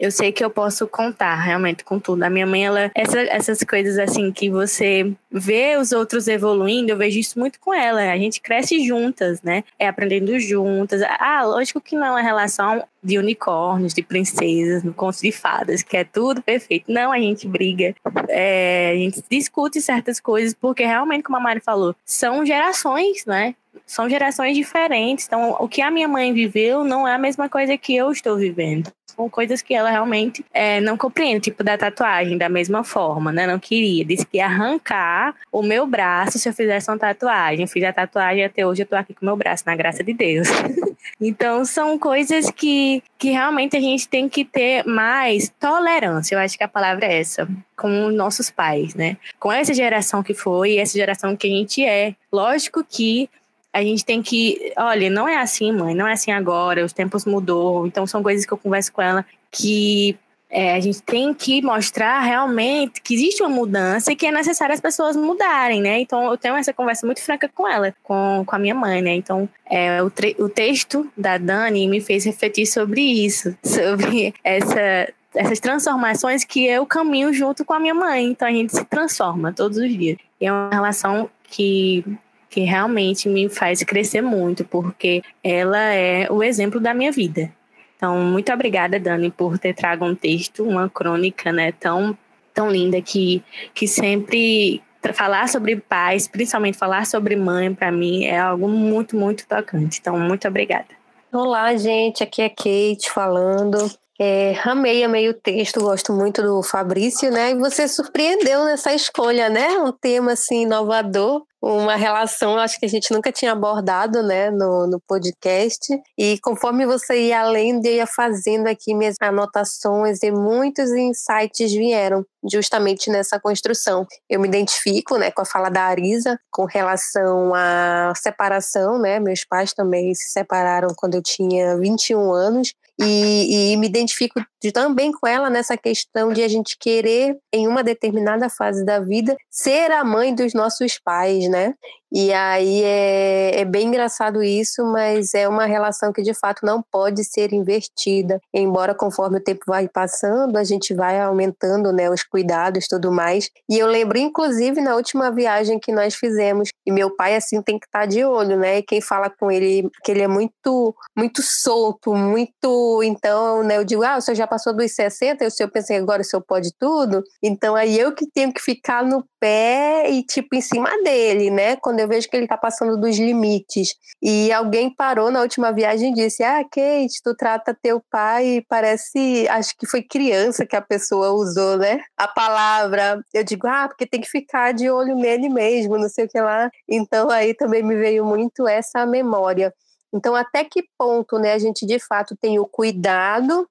eu 0.00 0.10
sei 0.10 0.32
que 0.32 0.42
eu 0.42 0.48
posso 0.48 0.88
contar 0.88 1.34
realmente 1.34 1.84
com 1.84 2.00
tudo. 2.00 2.22
A 2.22 2.30
minha 2.30 2.46
mãe, 2.46 2.64
ela, 2.64 2.90
essa, 2.94 3.20
essas 3.20 3.62
coisas 3.62 3.98
assim 3.98 4.32
que 4.32 4.48
você 4.48 5.12
vê 5.30 5.76
os 5.76 5.92
outros 5.92 6.26
evoluindo, 6.26 6.90
eu 6.90 6.96
vejo 6.96 7.18
isso 7.18 7.38
muito 7.38 7.60
com 7.60 7.74
ela. 7.74 8.00
A 8.10 8.16
gente 8.16 8.40
cresce 8.40 8.82
juntas, 8.82 9.42
né? 9.42 9.62
É 9.78 9.86
aprendendo 9.86 10.40
juntas. 10.40 11.02
Ah, 11.02 11.44
lógico 11.44 11.82
que 11.82 11.94
não 11.94 12.06
é 12.06 12.10
uma 12.12 12.22
relação 12.22 12.82
de 13.02 13.18
unicórnios, 13.18 13.92
de 13.92 14.02
princesas, 14.02 14.82
no 14.82 14.94
conto 14.94 15.20
de 15.20 15.30
fadas, 15.30 15.82
que 15.82 15.98
é 15.98 16.04
tudo 16.04 16.42
perfeito. 16.42 16.90
Não, 16.90 17.12
a 17.12 17.18
gente 17.18 17.46
briga, 17.46 17.94
é, 18.28 18.92
a 18.92 18.96
gente 18.96 19.22
discute 19.30 19.82
certas 19.82 20.18
coisas, 20.18 20.54
porque 20.54 20.82
realmente, 20.82 21.24
como 21.24 21.36
a 21.36 21.40
Mari 21.40 21.60
falou, 21.60 21.94
são 22.06 22.44
gerações, 22.46 23.26
né? 23.26 23.54
São 23.86 24.08
gerações 24.08 24.56
diferentes. 24.56 25.26
Então, 25.26 25.56
o 25.60 25.68
que 25.68 25.82
a 25.82 25.90
minha 25.90 26.08
mãe 26.08 26.32
viveu 26.32 26.84
não 26.84 27.06
é 27.06 27.14
a 27.14 27.18
mesma 27.18 27.50
coisa 27.50 27.76
que 27.76 27.94
eu 27.94 28.10
estou 28.10 28.36
vivendo 28.36 28.90
com 29.20 29.28
coisas 29.28 29.60
que 29.60 29.74
ela 29.74 29.90
realmente 29.90 30.42
é, 30.54 30.80
não 30.80 30.96
compreende, 30.96 31.40
tipo 31.40 31.62
da 31.62 31.76
tatuagem, 31.76 32.38
da 32.38 32.48
mesma 32.48 32.82
forma, 32.82 33.30
né? 33.30 33.46
Não 33.46 33.58
queria. 33.58 34.02
Disse 34.02 34.24
que 34.24 34.38
ia 34.38 34.46
arrancar 34.46 35.34
o 35.52 35.62
meu 35.62 35.86
braço 35.86 36.38
se 36.38 36.48
eu 36.48 36.54
fizesse 36.54 36.90
uma 36.90 36.98
tatuagem. 36.98 37.66
Fiz 37.66 37.84
a 37.84 37.92
tatuagem 37.92 38.44
até 38.44 38.66
hoje 38.66 38.82
eu 38.82 38.86
tô 38.86 38.96
aqui 38.96 39.12
com 39.12 39.20
o 39.22 39.26
meu 39.26 39.36
braço, 39.36 39.64
na 39.66 39.76
graça 39.76 40.02
de 40.02 40.14
Deus. 40.14 40.48
então, 41.20 41.66
são 41.66 41.98
coisas 41.98 42.50
que, 42.50 43.02
que 43.18 43.30
realmente 43.30 43.76
a 43.76 43.80
gente 43.80 44.08
tem 44.08 44.26
que 44.26 44.42
ter 44.42 44.86
mais 44.86 45.52
tolerância. 45.60 46.34
Eu 46.34 46.38
acho 46.38 46.56
que 46.56 46.64
a 46.64 46.68
palavra 46.68 47.04
é 47.04 47.20
essa 47.20 47.46
com 47.76 48.06
os 48.06 48.14
nossos 48.14 48.50
pais, 48.50 48.94
né? 48.94 49.16
Com 49.38 49.52
essa 49.52 49.74
geração 49.74 50.22
que 50.22 50.34
foi, 50.34 50.76
essa 50.76 50.96
geração 50.96 51.36
que 51.36 51.46
a 51.46 51.50
gente 51.50 51.84
é. 51.84 52.14
Lógico 52.32 52.84
que 52.84 53.28
a 53.72 53.82
gente 53.82 54.04
tem 54.04 54.22
que, 54.22 54.72
olha, 54.76 55.08
não 55.08 55.28
é 55.28 55.36
assim, 55.36 55.72
mãe, 55.72 55.94
não 55.94 56.06
é 56.06 56.12
assim 56.12 56.32
agora, 56.32 56.84
os 56.84 56.92
tempos 56.92 57.24
mudou. 57.24 57.86
Então 57.86 58.06
são 58.06 58.22
coisas 58.22 58.44
que 58.44 58.52
eu 58.52 58.58
converso 58.58 58.92
com 58.92 59.00
ela 59.02 59.24
que 59.50 60.16
é, 60.50 60.74
a 60.74 60.80
gente 60.80 61.00
tem 61.02 61.32
que 61.32 61.62
mostrar 61.62 62.20
realmente 62.20 63.00
que 63.00 63.14
existe 63.14 63.42
uma 63.42 63.48
mudança 63.48 64.10
e 64.10 64.16
que 64.16 64.26
é 64.26 64.32
necessário 64.32 64.74
as 64.74 64.80
pessoas 64.80 65.16
mudarem, 65.16 65.80
né? 65.80 66.00
Então 66.00 66.28
eu 66.28 66.36
tenho 66.36 66.56
essa 66.56 66.72
conversa 66.72 67.06
muito 67.06 67.22
franca 67.22 67.48
com 67.48 67.68
ela, 67.68 67.94
com, 68.02 68.42
com 68.44 68.56
a 68.56 68.58
minha 68.58 68.74
mãe, 68.74 69.00
né? 69.00 69.14
Então 69.14 69.48
é, 69.70 70.02
o, 70.02 70.10
o 70.38 70.48
texto 70.48 71.08
da 71.16 71.38
Dani 71.38 71.86
me 71.86 72.00
fez 72.00 72.24
refletir 72.24 72.66
sobre 72.66 73.00
isso, 73.00 73.56
sobre 73.62 74.34
essa 74.42 75.08
essas 75.32 75.60
transformações 75.60 76.44
que 76.44 76.66
eu 76.66 76.84
caminho 76.84 77.32
junto 77.32 77.64
com 77.64 77.72
a 77.72 77.78
minha 77.78 77.94
mãe. 77.94 78.26
Então 78.26 78.48
a 78.48 78.50
gente 78.50 78.74
se 78.74 78.84
transforma 78.84 79.52
todos 79.52 79.78
os 79.78 79.88
dias. 79.88 80.18
E 80.40 80.46
é 80.46 80.52
uma 80.52 80.70
relação 80.70 81.30
que 81.44 82.04
que 82.50 82.62
realmente 82.62 83.28
me 83.28 83.48
faz 83.48 83.82
crescer 83.84 84.20
muito, 84.20 84.64
porque 84.64 85.22
ela 85.42 85.78
é 85.78 86.26
o 86.30 86.42
exemplo 86.42 86.80
da 86.80 86.92
minha 86.92 87.12
vida. 87.12 87.50
Então, 87.96 88.18
muito 88.18 88.52
obrigada, 88.52 88.98
Dani, 88.98 89.30
por 89.30 89.58
ter 89.58 89.74
trago 89.74 90.04
um 90.04 90.14
texto, 90.14 90.64
uma 90.64 90.88
crônica, 90.88 91.52
né, 91.52 91.70
tão, 91.70 92.16
tão 92.52 92.70
linda 92.70 93.00
que, 93.00 93.42
que 93.72 93.86
sempre 93.86 94.82
falar 95.14 95.48
sobre 95.48 95.76
pais, 95.76 96.26
principalmente 96.26 96.76
falar 96.76 97.06
sobre 97.06 97.36
mãe, 97.36 97.72
para 97.72 97.92
mim 97.92 98.24
é 98.24 98.38
algo 98.38 98.68
muito, 98.68 99.16
muito 99.16 99.46
tocante. 99.46 99.98
Então, 100.00 100.18
muito 100.18 100.48
obrigada. 100.48 100.88
Olá, 101.32 101.76
gente, 101.76 102.22
aqui 102.22 102.42
é 102.42 102.48
Kate 102.48 103.10
falando. 103.10 103.90
É, 104.18 104.54
amei, 104.64 105.02
amei 105.04 105.28
o 105.28 105.34
texto, 105.34 105.80
gosto 105.80 106.12
muito 106.12 106.42
do 106.42 106.62
Fabrício, 106.62 107.30
né? 107.30 107.52
E 107.52 107.54
você 107.54 107.88
surpreendeu 107.88 108.64
nessa 108.64 108.92
escolha, 108.92 109.48
né? 109.48 109.78
Um 109.78 109.92
tema 109.92 110.32
assim 110.32 110.62
inovador, 110.62 111.42
uma 111.62 111.94
relação, 111.94 112.56
acho 112.56 112.78
que 112.78 112.86
a 112.86 112.88
gente 112.88 113.12
nunca 113.12 113.30
tinha 113.30 113.52
abordado, 113.52 114.22
né, 114.22 114.50
no, 114.50 114.86
no 114.86 115.00
podcast. 115.00 115.86
E 116.16 116.38
conforme 116.40 116.86
você 116.86 117.28
ia 117.28 117.40
além, 117.40 117.80
eu 117.84 117.92
ia 117.92 118.06
fazendo 118.06 118.66
aqui 118.66 118.94
minhas 118.94 119.16
anotações 119.20 120.22
e 120.22 120.30
muitos 120.30 120.90
insights 120.90 121.72
vieram 121.72 122.24
justamente 122.50 123.10
nessa 123.10 123.38
construção. 123.38 124.06
Eu 124.28 124.40
me 124.40 124.48
identifico, 124.48 125.18
né, 125.18 125.30
com 125.30 125.42
a 125.42 125.44
fala 125.44 125.68
da 125.68 125.82
Arisa 125.82 126.38
com 126.50 126.64
relação 126.64 127.52
à 127.54 128.12
separação, 128.16 128.98
né? 128.98 129.20
Meus 129.20 129.44
pais 129.44 129.74
também 129.74 130.14
se 130.14 130.30
separaram 130.30 130.88
quando 130.96 131.14
eu 131.14 131.22
tinha 131.22 131.76
21 131.76 132.32
anos 132.32 132.72
e, 133.02 133.72
e, 133.72 133.76
me 133.76 133.86
identifico 133.86 134.44
também 134.72 135.10
com 135.10 135.26
ela 135.26 135.48
nessa 135.48 135.76
questão 135.76 136.32
de 136.32 136.42
a 136.42 136.48
gente 136.48 136.76
querer, 136.78 137.38
em 137.52 137.66
uma 137.66 137.82
determinada 137.82 138.50
fase 138.50 138.84
da 138.84 139.00
vida, 139.00 139.36
ser 139.48 139.90
a 139.90 140.04
mãe 140.04 140.34
dos 140.34 140.52
nossos 140.52 140.98
pais, 140.98 141.48
né? 141.48 141.74
E 142.12 142.32
aí 142.32 142.82
é, 142.82 143.60
é, 143.60 143.64
bem 143.64 143.88
engraçado 143.88 144.42
isso, 144.42 144.84
mas 144.84 145.32
é 145.34 145.48
uma 145.48 145.66
relação 145.66 146.12
que 146.12 146.22
de 146.22 146.34
fato 146.34 146.66
não 146.66 146.82
pode 146.82 147.24
ser 147.24 147.52
invertida. 147.52 148.40
Embora 148.52 148.94
conforme 148.94 149.38
o 149.38 149.42
tempo 149.42 149.62
vai 149.66 149.88
passando, 149.88 150.56
a 150.56 150.64
gente 150.64 150.92
vai 150.92 151.20
aumentando 151.20 151.92
né, 151.92 152.10
os 152.10 152.22
cuidados 152.22 152.88
tudo 152.88 153.12
mais. 153.12 153.48
E 153.68 153.78
eu 153.78 153.86
lembro, 153.86 154.18
inclusive, 154.18 154.80
na 154.80 154.96
última 154.96 155.30
viagem 155.30 155.78
que 155.78 155.92
nós 155.92 156.14
fizemos, 156.14 156.70
e 156.84 156.90
meu 156.90 157.14
pai 157.14 157.36
assim 157.36 157.62
tem 157.62 157.78
que 157.78 157.86
estar 157.86 158.00
tá 158.00 158.06
de 158.06 158.24
olho, 158.24 158.56
né? 158.56 158.78
E 158.78 158.82
quem 158.82 159.00
fala 159.00 159.30
com 159.30 159.50
ele, 159.50 159.88
que 160.04 160.10
ele 160.10 160.22
é 160.22 160.28
muito, 160.28 160.94
muito 161.16 161.42
solto, 161.42 162.14
muito. 162.14 163.02
Então, 163.04 163.62
né, 163.62 163.76
eu 163.76 163.84
digo, 163.84 164.02
ah, 164.02 164.16
o 164.16 164.20
senhor 164.20 164.36
já 164.36 164.46
passou 164.46 164.74
dos 164.74 164.92
60, 164.92 165.44
e 165.44 165.46
o 165.46 165.50
senhor 165.50 165.70
pensa 165.70 165.94
agora 165.96 166.22
o 166.22 166.24
senhor 166.24 166.42
pode 166.42 166.70
tudo. 166.78 167.22
Então 167.42 167.74
aí 167.74 167.98
eu 167.98 168.12
que 168.12 168.26
tenho 168.26 168.52
que 168.52 168.60
ficar 168.60 169.04
no 169.04 169.24
pé 169.38 170.10
e 170.10 170.22
tipo 170.24 170.54
em 170.54 170.60
cima 170.60 170.90
dele, 171.02 171.50
né? 171.50 171.76
Quando 171.76 171.99
eu 172.00 172.08
vejo 172.08 172.28
que 172.28 172.36
ele 172.36 172.44
está 172.44 172.56
passando 172.56 172.96
dos 172.96 173.18
limites. 173.18 173.94
E 174.22 174.52
alguém 174.52 174.94
parou 174.94 175.30
na 175.30 175.40
última 175.40 175.72
viagem 175.72 176.12
e 176.12 176.14
disse: 176.14 176.42
Ah, 176.42 176.62
Kate, 176.64 177.22
tu 177.22 177.34
trata 177.34 177.76
teu 177.80 178.02
pai, 178.10 178.64
parece. 178.68 179.46
Acho 179.48 179.76
que 179.76 179.86
foi 179.86 180.02
criança 180.02 180.66
que 180.66 180.76
a 180.76 180.82
pessoa 180.82 181.30
usou, 181.30 181.76
né? 181.76 182.00
A 182.16 182.28
palavra. 182.28 183.22
Eu 183.32 183.44
digo: 183.44 183.66
Ah, 183.66 183.88
porque 183.88 184.06
tem 184.06 184.20
que 184.20 184.28
ficar 184.28 184.72
de 184.72 184.90
olho 184.90 185.14
nele 185.14 185.48
mesmo, 185.48 185.98
não 185.98 186.08
sei 186.08 186.24
o 186.24 186.28
que 186.28 186.40
lá. 186.40 186.70
Então 186.88 187.30
aí 187.30 187.54
também 187.54 187.82
me 187.82 187.96
veio 187.96 188.24
muito 188.24 188.66
essa 188.66 189.06
memória. 189.06 189.72
Então, 190.12 190.34
até 190.34 190.64
que 190.64 190.82
ponto 190.98 191.38
né, 191.38 191.52
a 191.52 191.58
gente 191.58 191.86
de 191.86 191.98
fato 191.98 192.36
tem 192.36 192.58
o 192.58 192.66
cuidado, 192.66 193.68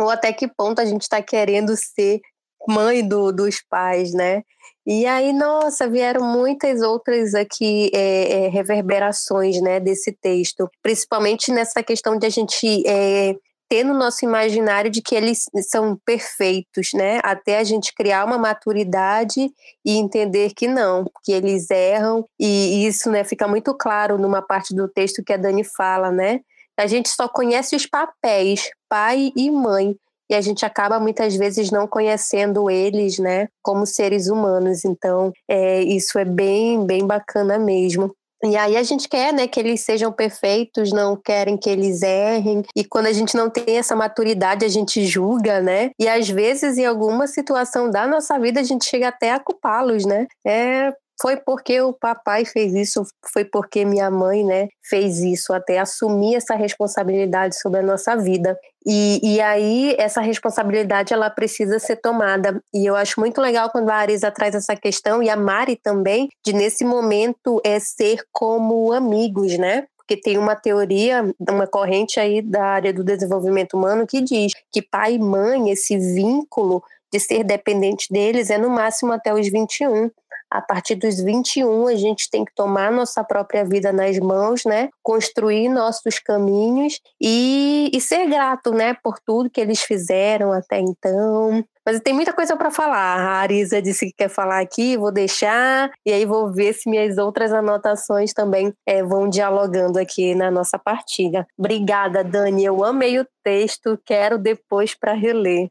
ou 0.00 0.10
até 0.10 0.32
que 0.32 0.48
ponto 0.48 0.80
a 0.80 0.84
gente 0.84 1.02
está 1.02 1.22
querendo 1.22 1.76
ser 1.76 2.20
mãe 2.68 3.06
do, 3.06 3.32
dos 3.32 3.62
pais, 3.68 4.12
né? 4.12 4.42
E 4.84 5.06
aí, 5.06 5.32
nossa, 5.32 5.88
vieram 5.88 6.24
muitas 6.24 6.82
outras 6.82 7.34
aqui 7.34 7.88
é, 7.94 8.46
é, 8.46 8.48
reverberações 8.48 9.60
né, 9.60 9.78
desse 9.78 10.10
texto, 10.12 10.68
principalmente 10.82 11.52
nessa 11.52 11.82
questão 11.84 12.18
de 12.18 12.26
a 12.26 12.28
gente 12.28 12.82
é, 12.84 13.36
ter 13.68 13.84
no 13.84 13.94
nosso 13.94 14.24
imaginário 14.24 14.90
de 14.90 15.00
que 15.00 15.14
eles 15.14 15.44
são 15.70 15.96
perfeitos, 16.04 16.90
né? 16.94 17.20
Até 17.22 17.58
a 17.58 17.64
gente 17.64 17.94
criar 17.94 18.24
uma 18.26 18.36
maturidade 18.36 19.50
e 19.84 19.96
entender 19.96 20.52
que 20.54 20.66
não, 20.66 21.06
que 21.24 21.32
eles 21.32 21.70
erram 21.70 22.26
e 22.38 22.84
isso, 22.86 23.10
né, 23.10 23.24
fica 23.24 23.48
muito 23.48 23.72
claro 23.74 24.18
numa 24.18 24.42
parte 24.42 24.74
do 24.74 24.88
texto 24.88 25.22
que 25.24 25.32
a 25.32 25.38
Dani 25.38 25.64
fala, 25.64 26.10
né? 26.10 26.40
A 26.76 26.86
gente 26.86 27.08
só 27.08 27.28
conhece 27.28 27.76
os 27.76 27.86
papéis, 27.86 28.68
pai 28.88 29.32
e 29.36 29.50
mãe, 29.50 29.96
e 30.30 30.34
a 30.34 30.40
gente 30.40 30.64
acaba 30.64 30.98
muitas 30.98 31.36
vezes 31.36 31.70
não 31.70 31.86
conhecendo 31.86 32.70
eles, 32.70 33.18
né, 33.18 33.48
como 33.62 33.86
seres 33.86 34.28
humanos. 34.28 34.84
Então, 34.84 35.32
é, 35.48 35.82
isso 35.82 36.18
é 36.18 36.24
bem, 36.24 36.84
bem 36.86 37.06
bacana 37.06 37.58
mesmo. 37.58 38.14
E 38.44 38.56
aí 38.56 38.76
a 38.76 38.82
gente 38.82 39.08
quer, 39.08 39.32
né, 39.32 39.46
que 39.46 39.60
eles 39.60 39.82
sejam 39.82 40.10
perfeitos, 40.10 40.92
não 40.92 41.16
querem 41.16 41.56
que 41.56 41.70
eles 41.70 42.02
errem. 42.02 42.64
E 42.74 42.84
quando 42.84 43.06
a 43.06 43.12
gente 43.12 43.36
não 43.36 43.48
tem 43.48 43.78
essa 43.78 43.94
maturidade, 43.94 44.64
a 44.64 44.68
gente 44.68 45.06
julga, 45.06 45.60
né? 45.60 45.90
E 45.96 46.08
às 46.08 46.28
vezes 46.28 46.76
em 46.76 46.84
alguma 46.84 47.28
situação 47.28 47.88
da 47.88 48.04
nossa 48.04 48.38
vida 48.40 48.58
a 48.58 48.64
gente 48.64 48.84
chega 48.84 49.08
até 49.08 49.30
a 49.30 49.38
culpá-los, 49.38 50.04
né? 50.04 50.26
É 50.44 50.92
foi 51.20 51.36
porque 51.36 51.80
o 51.80 51.92
papai 51.92 52.44
fez 52.44 52.74
isso, 52.74 53.04
foi 53.32 53.44
porque 53.44 53.84
minha 53.84 54.10
mãe, 54.10 54.44
né, 54.44 54.68
fez 54.82 55.20
isso, 55.20 55.52
até 55.52 55.78
assumir 55.78 56.36
essa 56.36 56.54
responsabilidade 56.54 57.60
sobre 57.60 57.80
a 57.80 57.82
nossa 57.82 58.16
vida. 58.16 58.58
E, 58.84 59.20
e 59.22 59.40
aí 59.40 59.94
essa 59.98 60.20
responsabilidade 60.20 61.14
ela 61.14 61.30
precisa 61.30 61.78
ser 61.78 61.96
tomada. 61.96 62.60
E 62.74 62.84
eu 62.84 62.96
acho 62.96 63.20
muito 63.20 63.40
legal 63.40 63.70
quando 63.70 63.90
a 63.90 63.94
Arisa 63.94 64.30
traz 64.30 64.54
essa 64.54 64.74
questão 64.74 65.22
e 65.22 65.30
a 65.30 65.36
Mari 65.36 65.76
também 65.76 66.28
de 66.44 66.52
nesse 66.52 66.84
momento 66.84 67.60
é 67.64 67.78
ser 67.78 68.24
como 68.32 68.92
amigos, 68.92 69.56
né? 69.56 69.86
porque 69.96 70.16
tem 70.16 70.36
uma 70.36 70.56
teoria, 70.56 71.24
uma 71.48 71.66
corrente 71.66 72.18
aí 72.18 72.42
da 72.42 72.64
área 72.64 72.92
do 72.92 73.04
desenvolvimento 73.04 73.74
humano 73.74 74.06
que 74.06 74.20
diz 74.20 74.52
que 74.70 74.82
pai 74.82 75.14
e 75.14 75.18
mãe, 75.18 75.70
esse 75.70 75.96
vínculo 75.96 76.82
de 77.12 77.20
ser 77.20 77.44
dependente 77.44 78.06
deles 78.10 78.50
é 78.50 78.58
no 78.58 78.70
máximo 78.70 79.12
até 79.12 79.32
os 79.32 79.48
21 79.48 80.10
a 80.52 80.60
partir 80.60 80.94
dos 80.96 81.18
21 81.18 81.86
a 81.86 81.94
gente 81.94 82.28
tem 82.30 82.44
que 82.44 82.54
tomar 82.54 82.92
nossa 82.92 83.24
própria 83.24 83.64
vida 83.64 83.92
nas 83.92 84.18
mãos, 84.18 84.64
né? 84.64 84.90
Construir 85.02 85.68
nossos 85.68 86.18
caminhos 86.18 87.00
e, 87.20 87.90
e 87.92 88.00
ser 88.00 88.26
grato, 88.28 88.72
né, 88.72 88.94
por 89.02 89.18
tudo 89.18 89.50
que 89.50 89.60
eles 89.60 89.80
fizeram 89.80 90.52
até 90.52 90.78
então. 90.78 91.64
Mas 91.84 92.00
tem 92.00 92.14
muita 92.14 92.32
coisa 92.32 92.56
para 92.56 92.70
falar. 92.70 93.18
A 93.18 93.40
Arisa 93.40 93.82
disse 93.82 94.06
que 94.06 94.12
quer 94.18 94.28
falar 94.28 94.60
aqui, 94.60 94.96
vou 94.96 95.10
deixar, 95.10 95.90
e 96.06 96.12
aí 96.12 96.24
vou 96.24 96.52
ver 96.52 96.74
se 96.74 96.88
minhas 96.88 97.18
outras 97.18 97.52
anotações 97.52 98.32
também 98.32 98.72
é, 98.86 99.02
vão 99.02 99.28
dialogando 99.28 99.98
aqui 99.98 100.34
na 100.34 100.50
nossa 100.50 100.78
partilha. 100.78 101.46
Obrigada, 101.58 102.22
Dani. 102.22 102.64
Eu 102.64 102.84
amei 102.84 103.18
o 103.18 103.26
texto, 103.42 103.98
quero 104.04 104.38
depois 104.38 104.94
para 104.94 105.12
reler. 105.12 105.68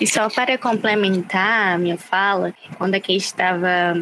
E 0.00 0.06
só 0.06 0.28
para 0.28 0.58
complementar 0.58 1.74
a 1.74 1.78
minha 1.78 1.96
fala, 1.96 2.52
quando 2.76 2.94
a 2.94 3.00
Kate 3.00 3.16
estava 3.16 3.94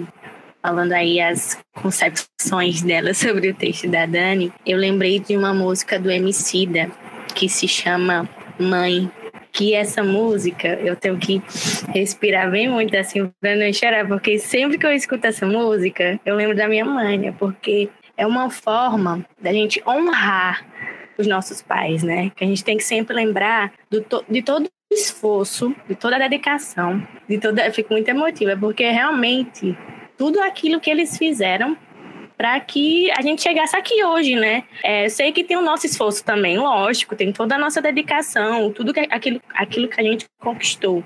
falando 0.60 0.92
aí 0.92 1.20
as 1.20 1.62
concepções 1.74 2.82
dela 2.82 3.12
sobre 3.14 3.50
o 3.50 3.54
texto 3.54 3.88
da 3.88 4.06
Dani, 4.06 4.52
eu 4.66 4.78
lembrei 4.78 5.20
de 5.20 5.36
uma 5.36 5.52
música 5.54 5.98
do 5.98 6.10
Emicida 6.10 6.90
que 7.34 7.48
se 7.48 7.68
chama 7.68 8.28
Mãe. 8.58 9.10
Que 9.52 9.72
essa 9.72 10.02
música 10.02 10.66
eu 10.66 10.96
tenho 10.96 11.16
que 11.16 11.40
respirar 11.90 12.50
bem 12.50 12.68
muito 12.68 12.96
assim 12.96 13.30
para 13.40 13.54
não 13.54 13.72
chorar, 13.72 14.04
porque 14.08 14.36
sempre 14.36 14.76
que 14.76 14.84
eu 14.84 14.92
escuto 14.92 15.28
essa 15.28 15.46
música, 15.46 16.18
eu 16.26 16.34
lembro 16.34 16.56
da 16.56 16.66
minha 16.66 16.84
mãe, 16.84 17.16
né? 17.16 17.32
Porque 17.38 17.88
é 18.16 18.26
uma 18.26 18.50
forma 18.50 19.24
da 19.40 19.52
gente 19.52 19.80
honrar 19.86 20.66
os 21.16 21.28
nossos 21.28 21.62
pais, 21.62 22.02
né? 22.02 22.32
Que 22.34 22.42
a 22.42 22.46
gente 22.48 22.64
tem 22.64 22.76
que 22.76 22.82
sempre 22.82 23.14
lembrar 23.14 23.72
do, 23.88 24.04
de 24.28 24.42
todo 24.42 24.68
esforço, 24.94 25.74
de 25.88 25.94
toda 25.94 26.16
a 26.16 26.18
dedicação, 26.18 27.06
de 27.28 27.38
toda. 27.38 27.66
Eu 27.66 27.72
fico 27.72 27.92
muito 27.92 28.08
emotiva, 28.08 28.56
porque 28.56 28.88
realmente 28.90 29.76
tudo 30.16 30.40
aquilo 30.40 30.80
que 30.80 30.90
eles 30.90 31.18
fizeram 31.18 31.76
para 32.36 32.58
que 32.60 33.10
a 33.12 33.22
gente 33.22 33.42
chegasse 33.42 33.76
aqui 33.76 34.04
hoje, 34.04 34.34
né? 34.34 34.64
É, 34.82 35.08
sei 35.08 35.32
que 35.32 35.44
tem 35.44 35.56
o 35.56 35.62
nosso 35.62 35.86
esforço 35.86 36.24
também, 36.24 36.58
lógico, 36.58 37.14
tem 37.14 37.32
toda 37.32 37.54
a 37.54 37.58
nossa 37.58 37.80
dedicação, 37.80 38.72
tudo 38.72 38.92
que, 38.92 39.00
aquilo, 39.10 39.40
aquilo 39.54 39.88
que 39.88 40.00
a 40.00 40.04
gente 40.04 40.26
conquistou. 40.40 41.04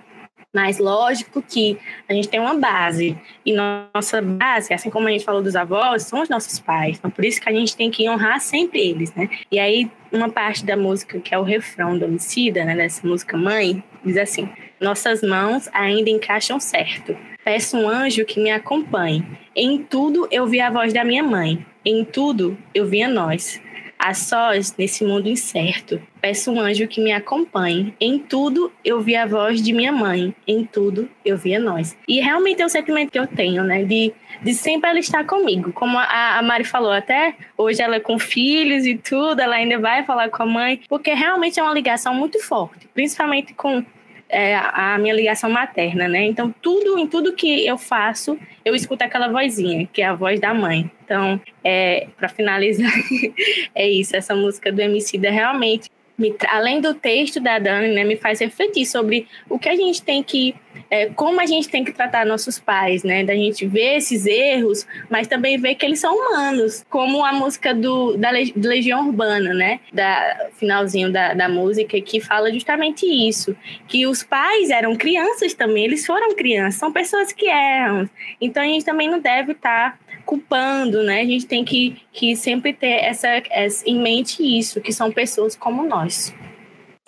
Mas 0.54 0.78
lógico 0.78 1.42
que 1.42 1.78
a 2.08 2.14
gente 2.14 2.28
tem 2.28 2.40
uma 2.40 2.54
base. 2.54 3.16
E 3.44 3.52
nossa 3.52 4.22
base, 4.22 4.72
assim 4.72 4.88
como 4.88 5.06
a 5.06 5.10
gente 5.10 5.24
falou 5.24 5.42
dos 5.42 5.54
avós, 5.54 6.04
são 6.04 6.22
os 6.22 6.28
nossos 6.28 6.58
pais. 6.58 6.96
Então 6.96 7.10
por 7.10 7.24
isso 7.24 7.40
que 7.40 7.48
a 7.48 7.52
gente 7.52 7.76
tem 7.76 7.90
que 7.90 8.08
honrar 8.08 8.40
sempre 8.40 8.80
eles, 8.80 9.14
né? 9.14 9.28
E 9.52 9.58
aí, 9.58 9.90
uma 10.12 10.28
parte 10.28 10.64
da 10.64 10.76
música, 10.76 11.20
que 11.20 11.34
é 11.34 11.38
o 11.38 11.42
refrão 11.42 11.98
do 11.98 12.04
homicida, 12.04 12.64
né? 12.64 12.76
Dessa 12.76 13.06
música 13.06 13.36
Mãe, 13.36 13.82
diz 14.04 14.16
assim: 14.16 14.48
Nossas 14.80 15.22
mãos 15.22 15.68
ainda 15.72 16.10
encaixam 16.10 16.58
certo. 16.58 17.16
Peço 17.44 17.76
um 17.76 17.88
anjo 17.88 18.24
que 18.24 18.40
me 18.40 18.50
acompanhe. 18.50 19.24
Em 19.54 19.82
tudo 19.82 20.28
eu 20.30 20.46
vi 20.46 20.60
a 20.60 20.70
voz 20.70 20.92
da 20.92 21.04
minha 21.04 21.22
mãe. 21.22 21.64
Em 21.84 22.04
tudo 22.04 22.56
eu 22.74 22.86
vi 22.86 23.02
a 23.02 23.08
nós 23.08 23.60
a 23.98 24.14
sós 24.14 24.74
nesse 24.76 25.04
mundo 25.04 25.28
incerto. 25.28 26.00
Peço 26.20 26.52
um 26.52 26.60
anjo 26.60 26.86
que 26.86 27.00
me 27.00 27.12
acompanhe. 27.12 27.94
Em 28.00 28.18
tudo 28.18 28.72
eu 28.84 29.00
vi 29.00 29.16
a 29.16 29.26
voz 29.26 29.62
de 29.62 29.72
minha 29.72 29.92
mãe, 29.92 30.34
em 30.46 30.64
tudo 30.64 31.08
eu 31.24 31.36
vi 31.36 31.54
a 31.54 31.60
nós. 31.60 31.96
E 32.06 32.20
realmente 32.20 32.62
é 32.62 32.66
o 32.66 32.68
sentimento 32.68 33.10
que 33.10 33.18
eu 33.18 33.26
tenho, 33.26 33.64
né? 33.64 33.84
De, 33.84 34.12
de 34.42 34.54
sempre 34.54 34.90
ela 34.90 34.98
estar 34.98 35.24
comigo. 35.24 35.72
Como 35.72 35.98
a, 35.98 36.38
a 36.38 36.42
Mari 36.42 36.64
falou, 36.64 36.92
até 36.92 37.34
hoje 37.56 37.82
ela 37.82 37.96
é 37.96 38.00
com 38.00 38.18
filhos 38.18 38.86
e 38.86 38.96
tudo, 38.96 39.40
ela 39.40 39.56
ainda 39.56 39.78
vai 39.78 40.04
falar 40.04 40.28
com 40.30 40.42
a 40.42 40.46
mãe, 40.46 40.80
porque 40.88 41.12
realmente 41.12 41.58
é 41.58 41.62
uma 41.62 41.74
ligação 41.74 42.14
muito 42.14 42.42
forte, 42.42 42.88
principalmente 42.94 43.54
com 43.54 43.84
é, 44.28 44.56
a 44.56 44.98
minha 44.98 45.14
ligação 45.14 45.50
materna, 45.50 46.06
né? 46.06 46.24
Então, 46.24 46.54
tudo 46.60 46.98
em 46.98 47.06
tudo 47.06 47.32
que 47.32 47.66
eu 47.66 47.78
faço, 47.78 48.38
eu 48.64 48.74
escuto 48.74 49.02
aquela 49.04 49.28
vozinha, 49.28 49.88
que 49.92 50.02
é 50.02 50.06
a 50.06 50.14
voz 50.14 50.38
da 50.38 50.52
mãe. 50.52 50.90
Então, 51.04 51.40
é, 51.64 52.08
para 52.16 52.28
finalizar, 52.28 52.92
é 53.74 53.88
isso. 53.88 54.14
Essa 54.14 54.34
música 54.34 54.70
do 54.70 54.80
Emicida 54.80 55.30
realmente 55.30 55.88
me, 56.18 56.34
além 56.48 56.80
do 56.80 56.94
texto 56.94 57.38
da 57.38 57.58
Dani, 57.58 57.94
né, 57.94 58.02
me 58.02 58.16
faz 58.16 58.40
refletir 58.40 58.84
sobre 58.84 59.28
o 59.48 59.58
que 59.58 59.68
a 59.68 59.76
gente 59.76 60.02
tem 60.02 60.22
que, 60.22 60.54
é, 60.90 61.06
como 61.06 61.40
a 61.40 61.46
gente 61.46 61.68
tem 61.68 61.84
que 61.84 61.92
tratar 61.92 62.26
nossos 62.26 62.58
pais, 62.58 63.02
né, 63.02 63.24
da 63.24 63.34
gente 63.34 63.66
ver 63.66 63.96
esses 63.96 64.26
erros, 64.26 64.86
mas 65.10 65.26
também 65.26 65.58
ver 65.58 65.74
que 65.74 65.84
eles 65.84 66.00
são 66.00 66.14
humanos, 66.14 66.84
como 66.88 67.24
a 67.24 67.32
música 67.32 67.74
do, 67.74 68.16
da 68.16 68.30
Legião 68.30 69.06
Urbana, 69.06 69.52
né, 69.52 69.80
da 69.92 70.48
finalzinho 70.54 71.12
da, 71.12 71.34
da 71.34 71.48
música, 71.48 72.00
que 72.00 72.20
fala 72.20 72.52
justamente 72.52 73.06
isso, 73.06 73.56
que 73.86 74.06
os 74.06 74.22
pais 74.22 74.70
eram 74.70 74.96
crianças 74.96 75.54
também, 75.54 75.84
eles 75.84 76.06
foram 76.06 76.34
crianças, 76.34 76.80
são 76.80 76.92
pessoas 76.92 77.32
que 77.32 77.46
erram, 77.46 78.08
então 78.40 78.62
a 78.62 78.66
gente 78.66 78.84
também 78.84 79.08
não 79.08 79.18
deve 79.18 79.52
estar 79.52 79.92
tá 79.92 79.98
culpando, 80.28 81.02
né? 81.02 81.22
A 81.22 81.24
gente 81.24 81.46
tem 81.46 81.64
que, 81.64 82.02
que 82.12 82.36
sempre 82.36 82.74
ter 82.74 83.02
essa, 83.02 83.28
essa 83.50 83.88
em 83.88 83.98
mente 83.98 84.42
isso, 84.42 84.78
que 84.78 84.92
são 84.92 85.10
pessoas 85.10 85.56
como 85.56 85.86
nós. 85.86 86.34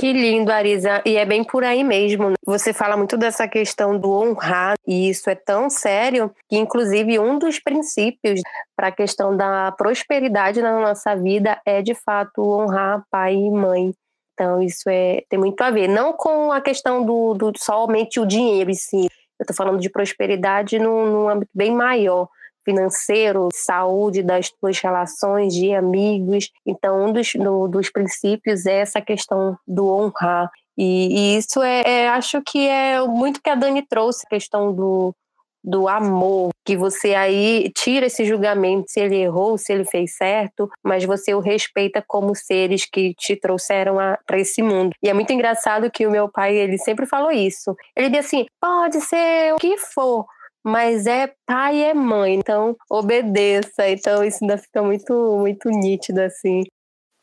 Que 0.00 0.14
lindo, 0.14 0.50
Arisa. 0.50 1.02
E 1.04 1.18
é 1.18 1.26
bem 1.26 1.44
por 1.44 1.62
aí 1.62 1.84
mesmo. 1.84 2.30
Né? 2.30 2.36
Você 2.46 2.72
fala 2.72 2.96
muito 2.96 3.18
dessa 3.18 3.46
questão 3.46 3.98
do 3.98 4.10
honrar, 4.10 4.74
e 4.86 5.10
isso 5.10 5.28
é 5.28 5.34
tão 5.34 5.68
sério 5.68 6.34
que, 6.48 6.56
inclusive, 6.56 7.18
um 7.18 7.38
dos 7.38 7.58
princípios 7.58 8.40
para 8.74 8.86
a 8.86 8.92
questão 8.92 9.36
da 9.36 9.70
prosperidade 9.72 10.62
na 10.62 10.80
nossa 10.80 11.14
vida 11.14 11.60
é, 11.66 11.82
de 11.82 11.94
fato, 11.94 12.40
honrar 12.40 13.04
pai 13.10 13.34
e 13.34 13.50
mãe. 13.50 13.92
Então, 14.32 14.62
isso 14.62 14.88
é, 14.88 15.22
tem 15.28 15.38
muito 15.38 15.60
a 15.60 15.70
ver. 15.70 15.86
Não 15.86 16.14
com 16.14 16.50
a 16.50 16.62
questão 16.62 17.04
do, 17.04 17.34
do 17.34 17.52
somente 17.58 18.18
o 18.18 18.24
dinheiro 18.24 18.70
em 18.70 18.74
si. 18.74 19.06
Eu 19.38 19.42
estou 19.42 19.54
falando 19.54 19.80
de 19.80 19.90
prosperidade 19.90 20.78
num, 20.78 21.04
num 21.04 21.28
âmbito 21.28 21.50
bem 21.54 21.72
maior 21.72 22.26
financeiro, 22.70 23.48
saúde 23.52 24.22
das 24.22 24.50
tuas 24.50 24.78
relações 24.78 25.54
de 25.54 25.74
amigos. 25.74 26.50
Então, 26.64 27.06
um 27.06 27.12
dos, 27.12 27.32
do, 27.34 27.66
dos 27.66 27.90
princípios 27.90 28.66
é 28.66 28.80
essa 28.80 29.00
questão 29.00 29.56
do 29.66 29.86
honrar. 29.88 30.50
E, 30.78 31.34
e 31.34 31.36
isso 31.36 31.62
é, 31.62 31.82
é, 31.84 32.08
acho 32.08 32.40
que 32.42 32.66
é 32.66 33.00
muito 33.02 33.42
que 33.42 33.50
a 33.50 33.54
Dani 33.54 33.84
trouxe, 33.86 34.24
a 34.24 34.30
questão 34.30 34.72
do, 34.72 35.14
do 35.62 35.88
amor, 35.88 36.50
que 36.64 36.76
você 36.76 37.14
aí 37.14 37.70
tira 37.74 38.06
esse 38.06 38.24
julgamento 38.24 38.90
se 38.90 39.00
ele 39.00 39.16
errou, 39.16 39.58
se 39.58 39.72
ele 39.72 39.84
fez 39.84 40.16
certo, 40.16 40.70
mas 40.82 41.04
você 41.04 41.34
o 41.34 41.40
respeita 41.40 42.02
como 42.06 42.34
seres 42.34 42.86
que 42.86 43.12
te 43.14 43.36
trouxeram 43.36 43.96
para 44.26 44.38
esse 44.38 44.62
mundo. 44.62 44.92
E 45.02 45.08
é 45.10 45.12
muito 45.12 45.32
engraçado 45.32 45.90
que 45.90 46.06
o 46.06 46.10
meu 46.10 46.28
pai, 46.30 46.56
ele 46.56 46.78
sempre 46.78 47.04
falou 47.04 47.30
isso. 47.30 47.74
Ele 47.94 48.08
dizia 48.08 48.20
assim: 48.20 48.46
pode 48.60 49.00
ser 49.00 49.54
o 49.54 49.56
que 49.56 49.76
for, 49.76 50.24
mas 50.64 51.06
é 51.06 51.32
pai 51.46 51.76
e 51.76 51.84
é 51.84 51.94
mãe, 51.94 52.34
então 52.34 52.76
obedeça. 52.90 53.88
Então 53.88 54.24
isso 54.24 54.38
ainda 54.42 54.58
fica 54.58 54.82
muito, 54.82 55.38
muito 55.38 55.68
nítido 55.68 56.20
assim. 56.20 56.64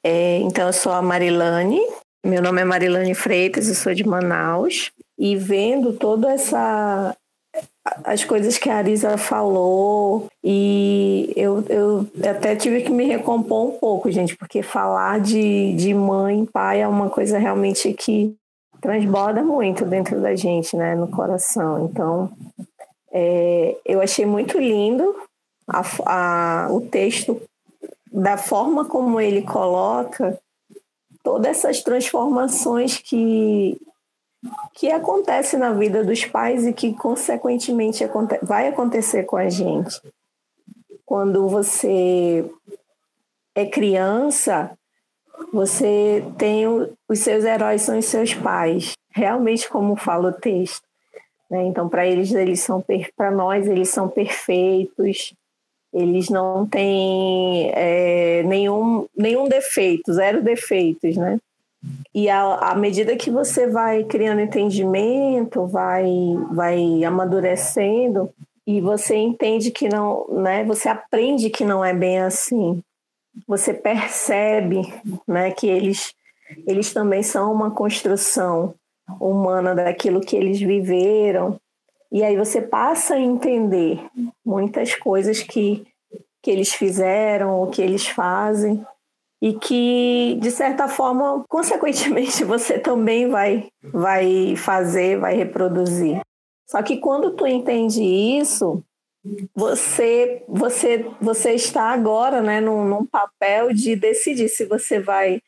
É, 0.03 0.37
então 0.37 0.67
eu 0.67 0.73
sou 0.73 0.91
a 0.91 1.01
Marilane, 1.01 1.81
meu 2.25 2.41
nome 2.41 2.61
é 2.61 2.65
Marilane 2.65 3.13
Freitas, 3.13 3.67
eu 3.67 3.75
sou 3.75 3.93
de 3.93 4.07
Manaus 4.07 4.91
e 5.17 5.35
vendo 5.35 5.93
toda 5.93 6.31
essa 6.31 7.15
as 8.03 8.23
coisas 8.23 8.57
que 8.57 8.69
a 8.69 8.77
Arisa 8.77 9.17
falou 9.17 10.27
e 10.43 11.31
eu, 11.35 11.63
eu 11.69 12.07
até 12.29 12.55
tive 12.55 12.81
que 12.81 12.91
me 12.91 13.05
recompor 13.05 13.67
um 13.67 13.71
pouco, 13.79 14.11
gente, 14.11 14.35
porque 14.35 14.61
falar 14.61 15.19
de, 15.19 15.73
de 15.73 15.93
mãe, 15.93 16.45
pai 16.45 16.81
é 16.81 16.87
uma 16.87 17.09
coisa 17.09 17.37
realmente 17.37 17.93
que 17.93 18.35
transborda 18.81 19.41
muito 19.41 19.85
dentro 19.85 20.21
da 20.21 20.35
gente, 20.35 20.75
né, 20.75 20.95
no 20.95 21.07
coração. 21.07 21.85
Então, 21.85 22.29
é, 23.19 23.75
eu 23.83 23.99
achei 23.99 24.27
muito 24.27 24.59
lindo 24.59 25.15
a, 25.67 25.81
a, 26.05 26.71
o 26.71 26.81
texto 26.81 27.41
da 28.11 28.37
forma 28.37 28.85
como 28.85 29.19
ele 29.19 29.41
coloca 29.41 30.39
todas 31.23 31.57
essas 31.57 31.81
transformações 31.81 32.97
que 32.97 33.75
que 34.75 34.91
acontece 34.91 35.57
na 35.57 35.73
vida 35.73 36.03
dos 36.03 36.23
pais 36.25 36.67
e 36.67 36.71
que 36.71 36.93
consequentemente 36.93 38.05
vai 38.43 38.67
acontecer 38.67 39.23
com 39.23 39.35
a 39.35 39.49
gente. 39.49 39.99
Quando 41.03 41.49
você 41.49 42.47
é 43.55 43.65
criança, 43.65 44.77
você 45.51 46.23
tem 46.37 46.67
os 46.67 47.19
seus 47.19 47.43
heróis 47.43 47.81
são 47.81 47.97
os 47.97 48.05
seus 48.05 48.35
pais, 48.35 48.93
realmente 49.09 49.67
como 49.67 49.95
fala 49.95 50.29
o 50.29 50.33
texto. 50.33 50.86
Né? 51.49 51.65
Então, 51.65 51.87
para 51.87 52.05
eles, 52.05 52.31
eles 52.33 52.59
são 52.59 52.83
para 53.15 53.31
nós, 53.31 53.67
eles 53.67 53.89
são 53.89 54.07
perfeitos. 54.07 55.33
Eles 55.93 56.29
não 56.29 56.67
têm 56.67 57.71
é, 57.73 58.43
nenhum, 58.43 59.07
nenhum 59.15 59.47
defeito, 59.47 60.13
zero 60.13 60.43
defeitos, 60.43 61.15
né? 61.15 61.39
E 62.13 62.29
à, 62.29 62.75
medida 62.75 63.15
que 63.15 63.31
você 63.31 63.67
vai 63.67 64.03
criando 64.03 64.41
entendimento, 64.41 65.65
vai, 65.65 66.05
vai 66.51 67.03
amadurecendo, 67.03 68.29
e 68.65 68.81
você 68.81 69.15
entende 69.15 69.71
que 69.71 69.87
não, 69.87 70.27
né? 70.29 70.65
Você 70.65 70.89
aprende 70.89 71.49
que 71.49 71.63
não 71.63 71.85
é 71.85 71.93
bem 71.93 72.19
assim. 72.19 72.81
Você 73.47 73.73
percebe, 73.73 74.81
né, 75.25 75.51
que 75.51 75.67
eles 75.67 76.13
eles 76.65 76.93
também 76.93 77.23
são 77.23 77.51
uma 77.51 77.71
construção 77.71 78.73
humana 79.19 79.73
daquilo 79.73 80.21
que 80.21 80.35
eles 80.35 80.59
viveram. 80.59 81.59
E 82.11 82.23
aí 82.23 82.37
você 82.37 82.61
passa 82.61 83.15
a 83.15 83.19
entender 83.19 83.99
muitas 84.45 84.95
coisas 84.95 85.41
que, 85.41 85.85
que 86.41 86.51
eles 86.51 86.73
fizeram, 86.73 87.61
o 87.61 87.67
que 87.67 87.81
eles 87.81 88.07
fazem, 88.07 88.85
e 89.41 89.53
que, 89.53 90.37
de 90.41 90.51
certa 90.51 90.87
forma, 90.87 91.43
consequentemente, 91.49 92.43
você 92.43 92.79
também 92.79 93.29
vai, 93.29 93.69
vai 93.81 94.55
fazer, 94.55 95.19
vai 95.19 95.35
reproduzir. 95.35 96.21
Só 96.65 96.81
que 96.81 96.97
quando 96.97 97.35
tu 97.35 97.45
entende 97.45 98.03
isso, 98.03 98.83
você 99.55 100.43
você 100.47 101.05
você 101.19 101.53
está 101.53 101.91
agora 101.91 102.41
né, 102.41 102.61
num, 102.61 102.85
num 102.85 103.05
papel 103.05 103.73
de 103.73 103.95
decidir 103.95 104.49
se 104.49 104.65
você 104.65 104.99
vai 104.99 105.41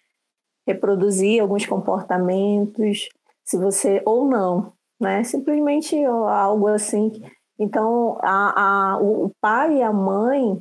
reproduzir 0.68 1.42
alguns 1.42 1.66
comportamentos, 1.66 3.10
se 3.50 3.58
você 3.58 4.02
ou 4.06 4.28
não, 4.28 4.74
né? 5.00 5.24
Simplesmente 5.24 6.04
algo 6.04 6.68
assim. 6.68 7.12
Então, 7.60 8.18
a, 8.22 8.94
a, 8.94 8.98
o 9.02 9.32
pai 9.42 9.78
e 9.78 9.82
a 9.82 9.92
mãe, 9.92 10.60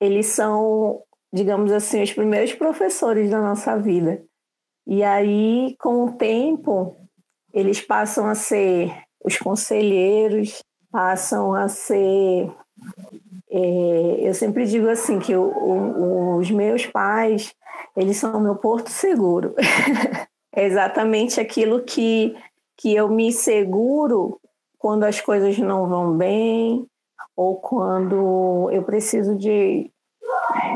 eles 0.00 0.26
são 0.26 1.02
digamos 1.36 1.70
assim, 1.70 2.02
os 2.02 2.12
primeiros 2.12 2.54
professores 2.54 3.30
da 3.30 3.40
nossa 3.40 3.76
vida. 3.78 4.22
E 4.86 5.02
aí, 5.02 5.76
com 5.78 6.06
o 6.06 6.12
tempo, 6.12 6.96
eles 7.52 7.80
passam 7.80 8.26
a 8.26 8.34
ser 8.34 8.90
os 9.22 9.36
conselheiros, 9.36 10.62
passam 10.90 11.52
a 11.52 11.68
ser. 11.68 12.50
É, 13.50 14.28
eu 14.28 14.34
sempre 14.34 14.64
digo 14.64 14.88
assim 14.88 15.18
que 15.18 15.36
o, 15.36 15.42
o, 15.42 16.36
os 16.38 16.50
meus 16.50 16.86
pais, 16.86 17.54
eles 17.96 18.16
são 18.16 18.36
o 18.36 18.40
meu 18.40 18.56
porto 18.56 18.88
seguro. 18.88 19.54
é 20.56 20.64
exatamente 20.64 21.38
aquilo 21.38 21.84
que, 21.84 22.34
que 22.78 22.94
eu 22.94 23.10
me 23.10 23.30
seguro 23.30 24.40
quando 24.78 25.04
as 25.04 25.20
coisas 25.20 25.58
não 25.58 25.86
vão 25.86 26.16
bem 26.16 26.88
ou 27.36 27.56
quando 27.56 28.70
eu 28.72 28.82
preciso 28.82 29.36
de, 29.36 29.90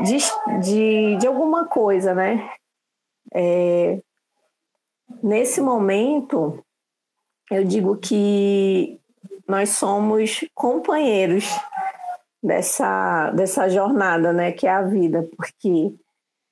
de, 0.03 0.17
de, 0.61 1.17
de 1.17 1.27
alguma 1.27 1.65
coisa, 1.65 2.13
né? 2.13 2.51
É, 3.33 3.99
nesse 5.23 5.59
momento, 5.59 6.63
eu 7.49 7.63
digo 7.63 7.97
que 7.97 8.99
nós 9.47 9.69
somos 9.69 10.45
companheiros 10.53 11.45
dessa, 12.43 13.31
dessa 13.31 13.67
jornada, 13.67 14.31
né? 14.31 14.51
Que 14.51 14.67
é 14.67 14.71
a 14.71 14.83
vida, 14.83 15.27
porque 15.35 15.95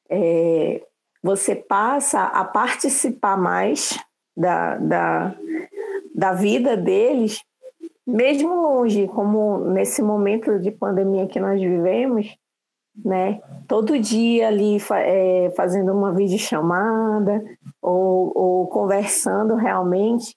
é, 0.10 0.82
você 1.22 1.56
passa 1.56 2.24
a 2.24 2.44
participar 2.44 3.38
mais 3.38 4.00
da, 4.36 4.78
da, 4.78 5.36
da 6.16 6.34
vida 6.34 6.78
deles, 6.78 7.42
mesmo 8.08 8.56
longe, 8.56 9.08
como 9.08 9.60
nesse 9.60 10.02
momento 10.02 10.60
de 10.60 10.72
pandemia 10.72 11.28
que 11.28 11.40
nós 11.40 11.60
vivemos, 11.60 12.36
né? 13.04 13.40
Todo 13.68 14.00
dia 14.00 14.48
ali 14.48 14.78
é, 14.92 15.52
fazendo 15.56 15.94
uma 15.94 16.14
videochamada 16.14 17.44
ou, 17.82 18.32
ou 18.36 18.68
conversando 18.68 19.56
realmente. 19.56 20.36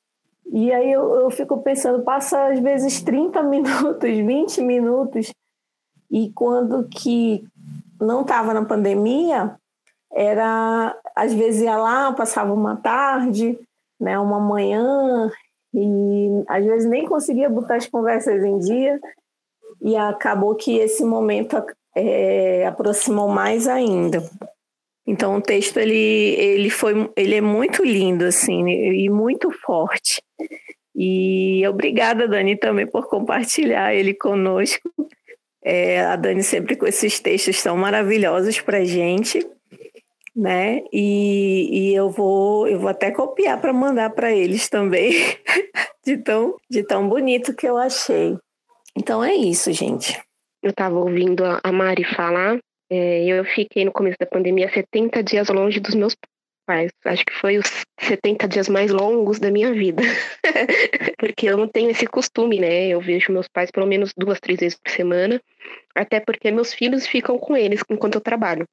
E 0.52 0.70
aí 0.72 0.92
eu, 0.92 1.14
eu 1.14 1.30
fico 1.30 1.62
pensando, 1.62 2.02
passa 2.02 2.48
às 2.48 2.58
vezes 2.58 3.00
30 3.02 3.42
minutos, 3.44 4.10
20 4.10 4.60
minutos, 4.60 5.32
e 6.10 6.30
quando 6.34 6.86
que 6.88 7.44
não 7.98 8.20
estava 8.20 8.52
na 8.52 8.64
pandemia, 8.64 9.56
era 10.14 10.96
às 11.16 11.32
vezes 11.32 11.62
ia 11.62 11.76
lá, 11.76 12.12
passava 12.12 12.52
uma 12.52 12.76
tarde, 12.76 13.58
né, 14.00 14.18
uma 14.18 14.40
manhã, 14.40 15.30
e 15.74 16.44
às 16.48 16.64
vezes 16.64 16.88
nem 16.88 17.06
conseguia 17.06 17.48
botar 17.48 17.76
as 17.76 17.86
conversas 17.86 18.42
em 18.44 18.58
dia, 18.58 19.00
e 19.80 19.96
acabou 19.96 20.54
que 20.54 20.76
esse 20.78 21.04
momento 21.04 21.62
é, 21.96 22.66
aproximou 22.66 23.28
mais 23.28 23.66
ainda. 23.66 24.22
Então 25.06 25.36
o 25.36 25.40
texto 25.40 25.78
ele, 25.78 25.94
ele 25.94 26.70
foi 26.70 27.10
ele 27.16 27.34
é 27.34 27.40
muito 27.40 27.84
lindo 27.84 28.24
assim 28.24 28.68
e 28.68 29.10
muito 29.10 29.50
forte. 29.50 30.22
E 30.94 31.66
obrigada 31.66 32.28
Dani 32.28 32.56
também 32.56 32.86
por 32.86 33.08
compartilhar 33.08 33.94
ele 33.94 34.14
conosco. 34.14 34.88
É, 35.64 36.00
a 36.02 36.16
Dani 36.16 36.42
sempre 36.42 36.76
com 36.76 36.86
esses 36.86 37.18
textos 37.18 37.62
tão 37.62 37.76
maravilhosos 37.76 38.60
para 38.60 38.84
gente, 38.84 39.44
né? 40.34 40.82
E, 40.92 41.90
e 41.90 41.94
eu 41.94 42.10
vou 42.10 42.66
eu 42.68 42.78
vou 42.78 42.88
até 42.88 43.10
copiar 43.10 43.60
para 43.60 43.72
mandar 43.72 44.10
para 44.10 44.32
eles 44.32 44.68
também, 44.68 45.12
de 46.04 46.16
tão 46.18 46.56
de 46.70 46.82
tão 46.82 47.08
bonito 47.08 47.54
que 47.54 47.66
eu 47.66 47.76
achei. 47.76 48.36
Então 48.96 49.22
é 49.22 49.34
isso, 49.34 49.72
gente 49.72 50.20
eu 50.62 50.70
estava 50.70 50.96
ouvindo 50.96 51.42
a 51.44 51.72
Mari 51.72 52.04
falar, 52.04 52.58
é, 52.88 53.24
eu 53.26 53.44
fiquei 53.44 53.84
no 53.84 53.92
começo 53.92 54.16
da 54.18 54.26
pandemia 54.26 54.72
70 54.72 55.22
dias 55.22 55.48
longe 55.48 55.80
dos 55.80 55.94
meus 55.94 56.14
pais. 56.64 56.92
Acho 57.04 57.24
que 57.26 57.32
foi 57.32 57.58
os 57.58 57.66
70 57.98 58.46
dias 58.46 58.68
mais 58.68 58.92
longos 58.92 59.40
da 59.40 59.50
minha 59.50 59.72
vida. 59.72 60.02
porque 61.18 61.46
eu 61.46 61.56
não 61.56 61.66
tenho 61.66 61.90
esse 61.90 62.06
costume, 62.06 62.60
né? 62.60 62.86
Eu 62.88 63.00
vejo 63.00 63.32
meus 63.32 63.48
pais 63.48 63.70
pelo 63.72 63.86
menos 63.86 64.12
duas, 64.16 64.38
três 64.38 64.60
vezes 64.60 64.78
por 64.78 64.90
semana, 64.90 65.42
até 65.94 66.20
porque 66.20 66.50
meus 66.52 66.72
filhos 66.72 67.06
ficam 67.06 67.36
com 67.38 67.56
eles 67.56 67.82
enquanto 67.90 68.14
eu 68.14 68.20
trabalho. 68.20 68.64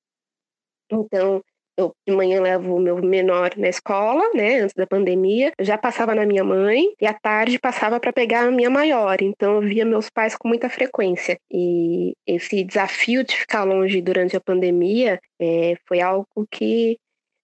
Então, 0.91 1.41
eu 1.79 1.93
de 2.07 2.13
manhã 2.13 2.41
levo 2.41 2.75
o 2.75 2.79
meu 2.79 2.97
menor 2.97 3.51
na 3.57 3.69
escola, 3.69 4.21
né, 4.33 4.59
antes 4.59 4.75
da 4.75 4.85
pandemia, 4.85 5.51
já 5.59 5.77
passava 5.77 6.13
na 6.13 6.25
minha 6.25 6.43
mãe 6.43 6.93
e 6.99 7.05
à 7.05 7.13
tarde 7.13 7.57
passava 7.57 7.99
para 7.99 8.13
pegar 8.13 8.47
a 8.47 8.51
minha 8.51 8.69
maior. 8.69 9.17
Então 9.21 9.55
eu 9.55 9.61
via 9.61 9.85
meus 9.85 10.09
pais 10.09 10.35
com 10.35 10.47
muita 10.47 10.69
frequência. 10.69 11.37
E 11.51 12.13
esse 12.27 12.63
desafio 12.63 13.23
de 13.23 13.35
ficar 13.35 13.63
longe 13.63 14.01
durante 14.01 14.35
a 14.35 14.41
pandemia 14.41 15.19
é, 15.39 15.75
foi 15.87 16.01
algo 16.01 16.27
que 16.51 16.97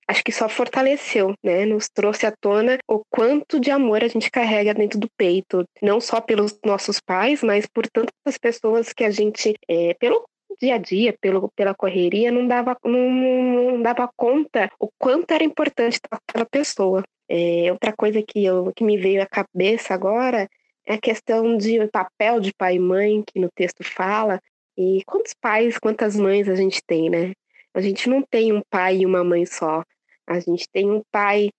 acho 0.08 0.24
que 0.24 0.32
só 0.32 0.48
fortaleceu, 0.48 1.34
né? 1.44 1.66
Nos 1.66 1.90
trouxe 1.90 2.26
à 2.26 2.32
tona 2.32 2.78
o 2.88 3.02
quanto 3.10 3.60
de 3.60 3.72
amor 3.72 4.04
a 4.04 4.08
gente 4.08 4.30
carrega 4.30 4.74
dentro 4.74 5.00
do 5.00 5.10
peito, 5.18 5.64
não 5.82 6.00
só 6.00 6.22
pelos 6.22 6.58
nossos 6.64 7.00
pais, 7.00 7.42
mas 7.42 7.66
por 7.66 7.88
tantas 7.88 8.38
pessoas 8.40 8.94
que 8.94 9.04
a 9.04 9.10
gente, 9.10 9.56
é, 9.68 9.94
pelo 9.96 10.24
dia 10.60 10.76
a 10.76 10.78
dia, 10.78 11.16
pelo, 11.20 11.50
pela 11.56 11.74
correria, 11.74 12.32
não 12.32 12.48
dava, 12.48 12.78
não, 12.84 13.10
não 13.10 13.82
dava 13.82 14.10
conta 14.16 14.72
o 14.80 14.90
quanto 14.98 15.32
era 15.32 15.44
importante 15.44 16.00
aquela 16.10 16.46
pessoa. 16.46 17.04
É, 17.28 17.72
outra 17.72 17.92
coisa 17.94 18.22
que, 18.22 18.44
eu, 18.44 18.72
que 18.76 18.84
me 18.84 18.98
veio 18.98 19.22
à 19.22 19.26
cabeça 19.26 19.94
agora 19.94 20.48
é 20.86 20.94
a 20.94 21.02
questão 21.02 21.58
de 21.58 21.88
papel 21.88 22.40
de 22.40 22.54
pai 22.54 22.76
e 22.76 22.80
mãe, 22.80 23.24
que 23.26 23.40
no 23.40 23.50
texto 23.54 23.84
fala. 23.84 24.40
E 24.78 25.02
quantos 25.06 25.34
pais, 25.34 25.78
quantas 25.80 26.16
mães 26.16 26.48
a 26.48 26.56
gente 26.56 26.82
tem, 26.86 27.10
né? 27.10 27.34
A 27.74 27.82
gente 27.82 28.10
não 28.10 28.22
tem 28.22 28.54
um 28.54 28.62
pai 28.70 28.98
e 28.98 29.06
uma 29.06 29.24
mãe 29.24 29.46
só. 29.46 29.84
A 30.28 30.40
gente 30.40 30.68
tem 30.72 30.90
um 30.90 31.02
pai 31.12 31.50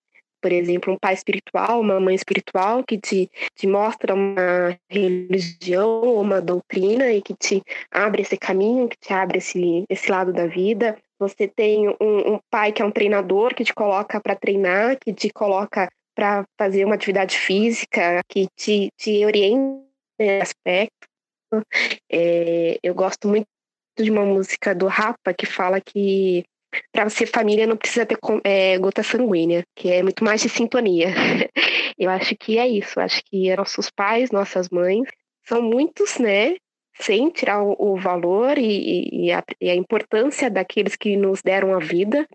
por 0.47 0.53
exemplo, 0.53 0.95
um 0.95 0.97
pai 0.97 1.13
espiritual, 1.13 1.81
uma 1.81 1.99
mãe 1.99 2.15
espiritual 2.15 2.85
que 2.85 2.97
te, 2.97 3.29
te 3.57 3.67
mostra 3.67 4.15
uma 4.15 4.79
religião, 4.89 6.21
uma 6.21 6.41
doutrina 6.41 7.11
e 7.11 7.21
que 7.21 7.35
te 7.35 7.61
abre 7.91 8.23
esse 8.23 8.37
caminho, 8.37 8.89
que 8.89 8.97
te 8.97 9.13
abre 9.13 9.39
esse, 9.39 9.85
esse 9.91 10.09
lado 10.09 10.33
da 10.33 10.47
vida. 10.47 10.97
Você 11.19 11.49
tem 11.49 11.89
um, 11.89 12.35
um 12.35 12.39
pai 12.49 12.71
que 12.71 12.81
é 12.81 12.85
um 12.85 12.93
treinador 12.93 13.57
que 13.57 13.65
te 13.65 13.75
coloca 13.75 14.21
para 14.21 14.37
treinar, 14.37 14.97
que 15.01 15.13
te 15.13 15.31
coloca 15.31 15.89
para 16.15 16.45
fazer 16.57 16.85
uma 16.85 16.95
atividade 16.95 17.37
física, 17.37 18.21
que 18.29 18.47
te, 18.55 18.91
te 18.97 19.27
orienta 19.27 19.83
nesse 20.17 20.43
aspecto. 20.43 21.09
É, 22.09 22.79
eu 22.85 22.95
gosto 22.95 23.27
muito 23.27 23.49
de 23.99 24.13
uma 24.13 24.25
música 24.25 24.73
do 24.77 24.87
Rapa 24.87 25.35
que 25.35 25.45
fala 25.45 25.81
que 25.81 26.45
para 26.93 27.09
ser 27.09 27.27
família 27.27 27.67
não 27.67 27.77
precisa 27.77 28.07
ter 28.07 28.19
é, 28.45 28.79
gota 28.79 29.03
sanguínea, 29.03 29.65
que 29.75 29.91
é 29.91 30.03
muito 30.03 30.25
mais 30.25 30.43
de 30.43 30.49
sintonia. 30.49 31.09
Eu 31.99 32.11
acho 32.11 32.37
que 32.37 32.59
é 32.59 32.69
isso. 32.69 33.01
Acho 33.01 33.23
que 33.25 33.55
nossos 33.57 33.91
pais, 33.91 34.31
nossas 34.31 34.69
mães, 34.69 35.09
são 35.45 35.63
muitos, 35.63 36.19
né? 36.19 36.57
Sem 36.99 37.31
tirar 37.31 37.63
o, 37.63 37.77
o 37.79 37.97
valor 37.97 38.59
e, 38.59 39.27
e, 39.27 39.33
a, 39.33 39.43
e, 39.61 39.71
a, 39.71 39.75
importância 39.75 40.51
daqueles 40.51 40.97
que 40.97 41.17
nos 41.17 41.43
deram 41.43 41.75
a 41.75 41.79
vida. 41.79 42.27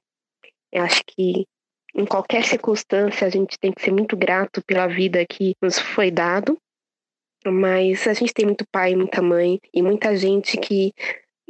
Eu 0.72 0.84
acho 0.84 1.02
que 1.06 1.46
em 1.96 2.06
qualquer 2.06 2.44
circunstância 2.46 3.28
a 3.28 3.30
gente 3.30 3.60
tem 3.60 3.72
que 3.72 3.82
ser 3.82 3.92
muito 3.92 4.16
grato 4.16 4.64
pela 4.64 4.88
vida 4.88 5.26
que 5.26 5.56
nos 5.62 5.78
foi 5.80 6.10
dado. 6.10 6.58
Mas 7.46 8.08
a 8.08 8.14
gente 8.14 8.34
tem 8.34 8.46
muito 8.46 8.64
pai, 8.72 8.96
muita 8.96 9.22
mãe 9.22 9.60
e 9.74 9.82
muita 9.82 10.16
gente 10.16 10.58
que 10.58 10.94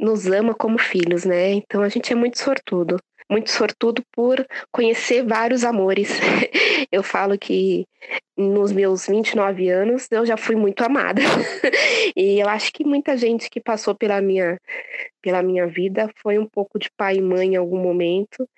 nos 0.01 0.25
ama 0.25 0.55
como 0.55 0.79
filhos, 0.79 1.23
né? 1.23 1.51
Então 1.51 1.83
a 1.83 1.89
gente 1.89 2.11
é 2.11 2.15
muito 2.15 2.39
sortudo. 2.39 2.97
Muito 3.29 3.49
sortudo 3.49 4.03
por 4.11 4.45
conhecer 4.73 5.25
vários 5.25 5.63
amores. 5.63 6.09
eu 6.91 7.01
falo 7.01 7.37
que 7.37 7.85
nos 8.35 8.73
meus 8.73 9.07
29 9.07 9.69
anos 9.69 10.07
eu 10.11 10.25
já 10.25 10.35
fui 10.35 10.55
muito 10.55 10.83
amada. 10.83 11.21
e 12.17 12.39
eu 12.39 12.49
acho 12.49 12.73
que 12.73 12.83
muita 12.83 13.15
gente 13.15 13.49
que 13.49 13.61
passou 13.61 13.95
pela 13.95 14.19
minha, 14.19 14.57
pela 15.21 15.43
minha 15.43 15.67
vida 15.67 16.09
foi 16.21 16.39
um 16.39 16.47
pouco 16.47 16.79
de 16.79 16.89
pai 16.97 17.17
e 17.17 17.21
mãe 17.21 17.53
em 17.53 17.55
algum 17.55 17.81
momento 17.81 18.49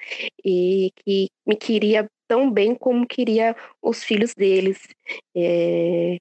e 0.43 0.91
que 1.05 1.27
me 1.45 1.55
queria 1.55 2.09
tão 2.27 2.49
bem 2.49 2.73
como 2.73 3.05
queria 3.05 3.55
os 3.81 4.03
filhos 4.03 4.33
deles. 4.33 4.79
É, 5.35 6.17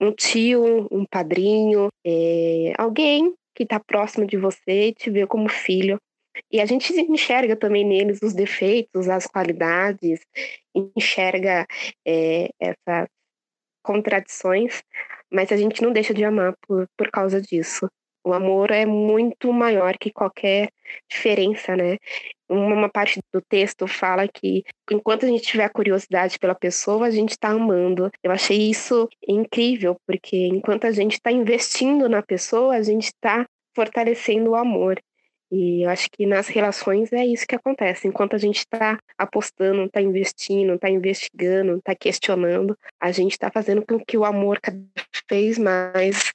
um 0.00 0.12
tio, 0.12 0.88
um 0.90 1.04
padrinho, 1.04 1.88
é, 2.06 2.72
alguém 2.78 3.34
que 3.54 3.62
está 3.62 3.78
próximo 3.80 4.26
de 4.26 4.36
você 4.36 4.88
e 4.88 4.94
te 4.94 5.10
vê 5.10 5.26
como 5.26 5.48
filho. 5.48 5.98
E 6.50 6.60
a 6.60 6.66
gente 6.66 6.92
enxerga 6.92 7.56
também 7.56 7.84
neles 7.84 8.20
os 8.22 8.34
defeitos, 8.34 9.08
as 9.08 9.26
qualidades, 9.26 10.20
enxerga 10.74 11.66
é, 12.06 12.48
essas 12.58 13.08
contradições, 13.82 14.82
mas 15.30 15.52
a 15.52 15.56
gente 15.56 15.82
não 15.82 15.92
deixa 15.92 16.14
de 16.14 16.24
amar 16.24 16.54
por, 16.66 16.88
por 16.96 17.10
causa 17.10 17.40
disso. 17.40 17.88
O 18.24 18.32
amor 18.32 18.70
é 18.70 18.86
muito 18.86 19.52
maior 19.52 19.98
que 19.98 20.10
qualquer 20.10 20.70
diferença, 21.08 21.76
né? 21.76 21.98
Uma 22.48 22.88
parte 22.88 23.20
do 23.30 23.42
texto 23.42 23.86
fala 23.86 24.26
que 24.26 24.64
enquanto 24.90 25.26
a 25.26 25.28
gente 25.28 25.42
tiver 25.42 25.68
curiosidade 25.68 26.38
pela 26.38 26.54
pessoa, 26.54 27.06
a 27.06 27.10
gente 27.10 27.32
está 27.32 27.50
amando. 27.50 28.10
Eu 28.22 28.32
achei 28.32 28.70
isso 28.70 29.08
incrível, 29.28 29.96
porque 30.06 30.46
enquanto 30.46 30.86
a 30.86 30.90
gente 30.90 31.14
está 31.14 31.30
investindo 31.30 32.08
na 32.08 32.22
pessoa, 32.22 32.74
a 32.76 32.82
gente 32.82 33.04
está 33.04 33.46
fortalecendo 33.74 34.50
o 34.50 34.54
amor. 34.54 34.98
E 35.50 35.84
eu 35.84 35.90
acho 35.90 36.08
que 36.10 36.26
nas 36.26 36.48
relações 36.48 37.12
é 37.12 37.24
isso 37.24 37.46
que 37.46 37.54
acontece. 37.54 38.08
Enquanto 38.08 38.34
a 38.34 38.38
gente 38.38 38.58
está 38.58 38.98
apostando, 39.18 39.84
está 39.84 40.00
investindo, 40.00 40.74
está 40.74 40.90
investigando, 40.90 41.76
está 41.76 41.94
questionando, 41.94 42.76
a 43.00 43.12
gente 43.12 43.32
está 43.32 43.50
fazendo 43.50 43.84
com 43.86 44.02
que 44.04 44.16
o 44.16 44.24
amor 44.24 44.60
cada 44.60 44.82
vez 45.30 45.58
mais 45.58 46.32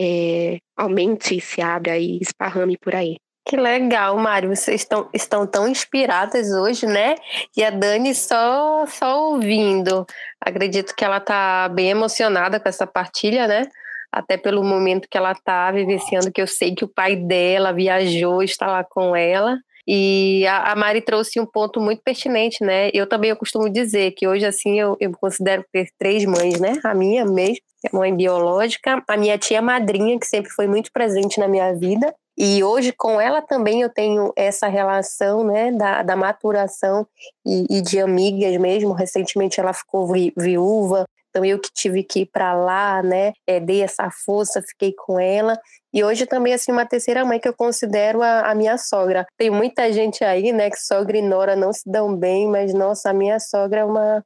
é, 0.00 0.58
aumente 0.76 1.36
e 1.36 1.40
se 1.40 1.60
abra 1.60 1.98
e 1.98 2.18
esparrame 2.20 2.78
por 2.78 2.94
aí. 2.94 3.16
Que 3.46 3.56
legal, 3.56 4.16
Mário. 4.16 4.54
Vocês 4.54 4.82
estão, 4.82 5.08
estão 5.12 5.46
tão 5.46 5.68
inspiradas 5.68 6.50
hoje, 6.52 6.86
né? 6.86 7.16
E 7.56 7.64
a 7.64 7.70
Dani 7.70 8.14
só, 8.14 8.86
só 8.86 9.30
ouvindo. 9.30 10.06
Acredito 10.40 10.94
que 10.94 11.04
ela 11.04 11.18
está 11.18 11.68
bem 11.68 11.90
emocionada 11.90 12.60
com 12.60 12.68
essa 12.68 12.86
partilha, 12.86 13.46
né? 13.46 13.66
até 14.12 14.36
pelo 14.36 14.64
momento 14.64 15.08
que 15.08 15.16
ela 15.16 15.32
está 15.32 15.70
vivenciando, 15.70 16.32
que 16.32 16.42
eu 16.42 16.46
sei 16.46 16.74
que 16.74 16.84
o 16.84 16.88
pai 16.88 17.14
dela 17.14 17.72
viajou, 17.72 18.42
está 18.42 18.66
lá 18.66 18.84
com 18.84 19.14
ela. 19.14 19.58
E 19.86 20.46
a, 20.46 20.72
a 20.72 20.76
Mari 20.76 21.00
trouxe 21.00 21.40
um 21.40 21.46
ponto 21.46 21.80
muito 21.80 22.02
pertinente, 22.02 22.62
né? 22.64 22.90
Eu 22.92 23.08
também 23.08 23.30
eu 23.30 23.36
costumo 23.36 23.68
dizer 23.68 24.12
que 24.12 24.26
hoje, 24.26 24.44
assim, 24.46 24.78
eu, 24.78 24.96
eu 25.00 25.10
considero 25.12 25.64
ter 25.72 25.88
três 25.98 26.24
mães, 26.24 26.60
né? 26.60 26.74
A 26.84 26.94
minha 26.94 27.24
mesmo, 27.24 27.62
que 27.80 27.88
é 27.88 27.96
mãe 27.96 28.14
biológica, 28.14 29.02
a 29.08 29.16
minha 29.16 29.38
tia 29.38 29.62
madrinha, 29.62 30.18
que 30.18 30.26
sempre 30.26 30.50
foi 30.50 30.66
muito 30.66 30.92
presente 30.92 31.40
na 31.40 31.48
minha 31.48 31.74
vida, 31.74 32.14
e 32.42 32.64
hoje 32.64 32.90
com 32.92 33.20
ela 33.20 33.42
também 33.42 33.82
eu 33.82 33.90
tenho 33.90 34.32
essa 34.34 34.66
relação 34.66 35.44
né, 35.44 35.70
da, 35.72 36.02
da 36.02 36.16
maturação 36.16 37.06
e, 37.44 37.66
e 37.68 37.82
de 37.82 38.00
amigas 38.00 38.56
mesmo. 38.56 38.94
Recentemente 38.94 39.60
ela 39.60 39.74
ficou 39.74 40.10
vi, 40.10 40.32
viúva, 40.34 41.04
então 41.28 41.44
eu 41.44 41.58
que 41.58 41.68
tive 41.72 42.02
que 42.02 42.20
ir 42.20 42.26
para 42.26 42.54
lá, 42.54 43.02
né, 43.02 43.32
é, 43.46 43.60
dei 43.60 43.82
essa 43.82 44.10
força, 44.10 44.62
fiquei 44.62 44.94
com 44.94 45.20
ela. 45.20 45.58
E 45.92 46.04
hoje 46.04 46.24
também, 46.24 46.54
assim, 46.54 46.70
uma 46.70 46.86
terceira 46.86 47.24
mãe 47.24 47.40
que 47.40 47.48
eu 47.48 47.54
considero 47.54 48.22
a, 48.22 48.50
a, 48.50 48.54
minha 48.54 48.78
sogra. 48.78 49.26
Tem 49.36 49.50
muita 49.50 49.92
gente 49.92 50.22
aí, 50.24 50.52
né, 50.52 50.70
que 50.70 50.80
sogra 50.80 51.18
e 51.18 51.22
nora 51.22 51.56
não 51.56 51.72
se 51.72 51.90
dão 51.90 52.14
bem, 52.16 52.46
mas, 52.46 52.72
nossa, 52.72 53.10
a 53.10 53.12
minha 53.12 53.40
sogra 53.40 53.80
é 53.80 53.84
uma, 53.84 54.24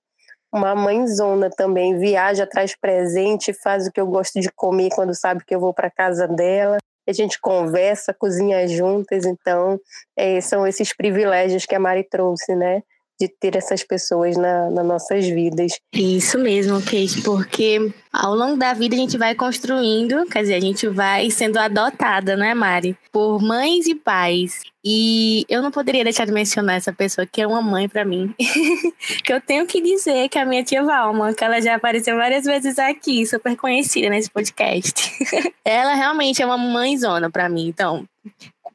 uma 0.53 0.75
mãezona 0.75 1.49
também. 1.49 1.99
Viaja, 1.99 2.47
traz 2.47 2.77
presente, 2.79 3.55
faz 3.55 3.87
o 3.87 3.93
que 3.93 4.01
eu 4.01 4.07
gosto 4.07 4.41
de 4.41 4.51
comer 4.53 4.91
quando 4.95 5.15
sabe 5.15 5.43
que 5.45 5.55
eu 5.55 5.61
vou 5.61 5.73
para 5.73 5.91
casa 5.91 6.29
dela. 6.29 6.77
A 7.09 7.13
gente 7.13 7.41
conversa, 7.41 8.15
cozinha 8.15 8.67
juntas, 8.69 9.25
então 9.25 9.79
é, 10.17 10.41
são 10.41 10.67
esses 10.67 10.95
privilégios 10.95 11.67
que 11.67 11.75
a 11.75 11.81
Mari 11.81 12.05
trouxe, 12.09 12.55
né? 12.55 12.83
De 13.21 13.29
ter 13.29 13.57
essas 13.57 13.85
pessoas 13.85 14.37
na, 14.37 14.71
nas 14.71 14.87
nossas 14.87 15.27
vidas. 15.27 15.79
Isso 15.93 16.39
mesmo, 16.39 16.81
Kate, 16.81 17.23
porque 17.23 17.93
ao 18.13 18.35
longo 18.35 18.57
da 18.57 18.73
vida 18.73 18.95
a 18.95 18.99
gente 18.99 19.17
vai 19.17 19.35
construindo, 19.35 20.27
quer 20.27 20.43
dizer, 20.43 20.55
a 20.55 20.61
gente 20.61 20.89
vai 20.89 21.31
sendo 21.31 21.59
adotada, 21.59 22.37
não 22.37 22.45
é, 22.45 22.55
Mari? 22.55 22.97
Por 23.13 23.41
mães 23.41 23.87
e 23.87 23.95
pais. 23.95 24.63
E 24.85 25.47
eu 25.49 25.63
não 25.63 25.71
poderia 25.71 26.05
deixar 26.05 26.27
de 26.27 26.33
mencionar 26.33 26.77
essa 26.77 26.93
pessoa 26.93 27.27
que 27.27 27.41
é 27.41 27.47
uma 27.47 27.63
mãe 27.63 27.89
para 27.89 28.05
mim. 28.05 28.35
que 29.25 29.33
eu 29.33 29.41
tenho 29.41 29.67
que 29.67 29.81
dizer 29.81 30.29
que 30.29 30.39
é 30.39 30.43
a 30.43 30.47
minha 30.47 30.63
tia 30.63 30.83
Valma, 30.83 31.33
que 31.33 31.43
ela 31.43 31.61
já 31.63 31.77
apareceu 31.77 32.17
várias 32.17 32.45
vezes 32.45 32.79
aqui, 32.79 33.25
super 33.25 33.57
conhecida 33.57 34.11
nesse 34.11 34.31
podcast. 34.31 35.11
ela 35.65 35.95
realmente 35.95 36.43
é 36.43 36.47
uma 36.47 36.59
mãezona 36.59 37.31
para 37.31 37.49
mim. 37.49 37.69
Então, 37.69 38.07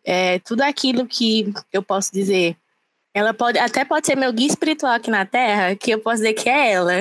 é, 0.03 0.39
tudo 0.39 0.61
aquilo 0.61 1.05
que 1.05 1.53
eu 1.71 1.83
posso 1.83 2.11
dizer 2.11 2.55
ela 3.13 3.33
pode 3.33 3.57
até 3.57 3.83
pode 3.83 4.05
ser 4.05 4.15
meu 4.15 4.31
guia 4.31 4.47
espiritual 4.47 4.93
aqui 4.93 5.09
na 5.09 5.25
Terra, 5.25 5.75
que 5.75 5.91
eu 5.91 5.99
posso 5.99 6.17
dizer 6.17 6.33
que 6.33 6.49
é 6.49 6.71
ela, 6.73 6.93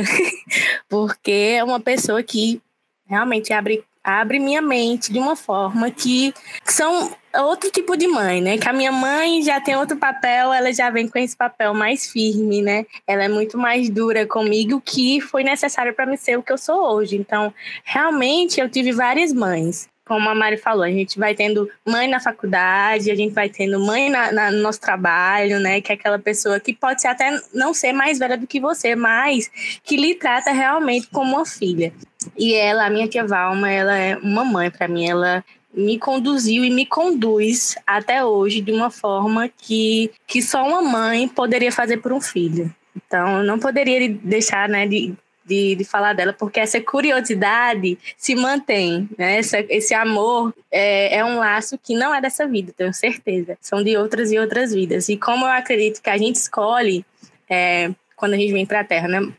porque 0.89 1.57
é 1.59 1.65
uma 1.65 1.81
pessoa 1.81 2.23
que 2.23 2.61
realmente 3.07 3.53
abre 3.53 3.85
abre 4.03 4.39
minha 4.39 4.63
mente 4.63 5.13
de 5.13 5.19
uma 5.19 5.37
forma 5.37 5.91
que, 5.91 6.33
são 6.65 7.15
outro 7.35 7.71
tipo 7.71 7.97
de 7.97 8.07
mãe, 8.07 8.41
né? 8.41 8.57
Que 8.57 8.69
a 8.69 8.73
minha 8.73 8.91
mãe 8.91 9.43
já 9.43 9.61
tem 9.61 9.77
outro 9.77 9.97
papel, 9.97 10.53
ela 10.53 10.73
já 10.73 10.89
vem 10.91 11.07
com 11.07 11.19
esse 11.19 11.37
papel 11.37 11.75
mais 11.75 12.11
firme, 12.11 12.63
né? 12.63 12.87
Ela 13.07 13.25
é 13.25 13.29
muito 13.29 13.59
mais 13.59 13.91
dura 13.91 14.27
comigo, 14.27 14.81
que 14.81 15.21
foi 15.21 15.45
necessário 15.45 15.95
para 15.95 16.07
me 16.07 16.17
ser 16.17 16.39
o 16.39 16.43
que 16.43 16.53
eu 16.53 16.59
sou 16.59 16.83
hoje. 16.95 17.17
Então, 17.17 17.53
realmente 17.85 18.61
eu 18.61 18.69
tive 18.69 18.93
várias 18.93 19.33
mães 19.33 19.89
como 20.09 20.29
a 20.29 20.35
Mari 20.35 20.57
falou, 20.57 20.83
a 20.83 20.91
gente 20.91 21.19
vai 21.19 21.35
tendo 21.35 21.71
mãe 21.87 22.09
na 22.09 22.19
faculdade, 22.19 23.11
a 23.11 23.15
gente 23.15 23.35
vai 23.35 23.51
tendo 23.51 23.79
mãe 23.79 24.09
na, 24.09 24.33
na, 24.33 24.51
no 24.51 24.63
nosso 24.63 24.81
trabalho, 24.81 25.61
né? 25.61 25.83
Que 25.83 25.93
é 25.93 25.95
aquela 25.95 26.19
pessoa 26.19 26.59
que 26.59 26.73
pode 26.73 27.03
ser 27.03 27.09
até 27.09 27.39
não 27.53 27.75
ser 27.75 27.93
mais 27.93 28.19
velha 28.19 28.37
do 28.37 28.47
que 28.47 28.59
você, 28.59 28.97
mas 28.97 29.51
que 29.85 29.97
lhe 29.97 30.15
trata 30.15 30.51
realmente 30.51 31.07
como 31.09 31.37
uma 31.37 31.45
filha. 31.45 31.93
E 32.37 32.55
ela, 32.55 32.87
a 32.87 32.91
minha 32.91 33.07
tia 33.07 33.27
Valma, 33.27 33.71
ela 33.71 33.97
é 33.97 34.17
uma 34.17 34.45
mãe 34.45 34.71
para 34.71 34.89
mim, 34.89 35.09
ela 35.09 35.45
me 35.73 35.99
conduziu 35.99 36.65
e 36.65 36.71
me 36.71 36.87
conduz 36.87 37.77
até 37.87 38.25
hoje 38.25 38.63
de 38.63 38.73
uma 38.73 38.91
forma 38.91 39.49
que, 39.49 40.11
que 40.27 40.41
só 40.41 40.67
uma 40.67 40.83
mãe 40.83 41.29
poderia 41.29 41.71
fazer 41.71 41.99
por 41.99 42.13
um 42.13 42.21
filho. 42.21 42.75
Então, 42.97 43.43
não 43.45 43.59
poderia 43.59 44.09
deixar 44.09 44.69
né, 44.69 44.87
de 44.87 45.15
de, 45.49 45.75
de 45.75 45.85
falar 45.85 46.13
dela, 46.13 46.33
porque 46.33 46.61
essa 46.61 46.81
curiosidade 46.81 47.99
se 48.17 48.35
mantém, 48.35 49.09
né? 49.17 49.39
Essa, 49.39 49.61
esse 49.69 49.95
amor 49.95 50.55
é, 50.71 51.17
é 51.17 51.25
um 51.25 51.39
laço 51.39 51.79
que 51.79 51.95
não 51.95 52.15
é 52.15 52.21
dessa 52.21 52.47
vida, 52.47 52.73
tenho 52.77 52.93
certeza. 52.93 53.57
São 53.61 53.83
de 53.83 53.97
outras 53.97 54.31
e 54.31 54.39
outras 54.39 54.73
vidas. 54.73 55.09
E 55.09 55.17
como 55.17 55.45
eu 55.45 55.51
acredito 55.51 56.03
que 56.03 56.11
a 56.11 56.19
gente 56.19 56.37
escolhe, 56.37 57.05
é, 57.49 57.91
quando 58.17 58.35
a 58.35 58.37
gente 58.37 58.53
vem 58.53 58.67
para 58.67 58.81
a 58.81 58.85
Terra, 58.85 59.09
né? 59.09 59.33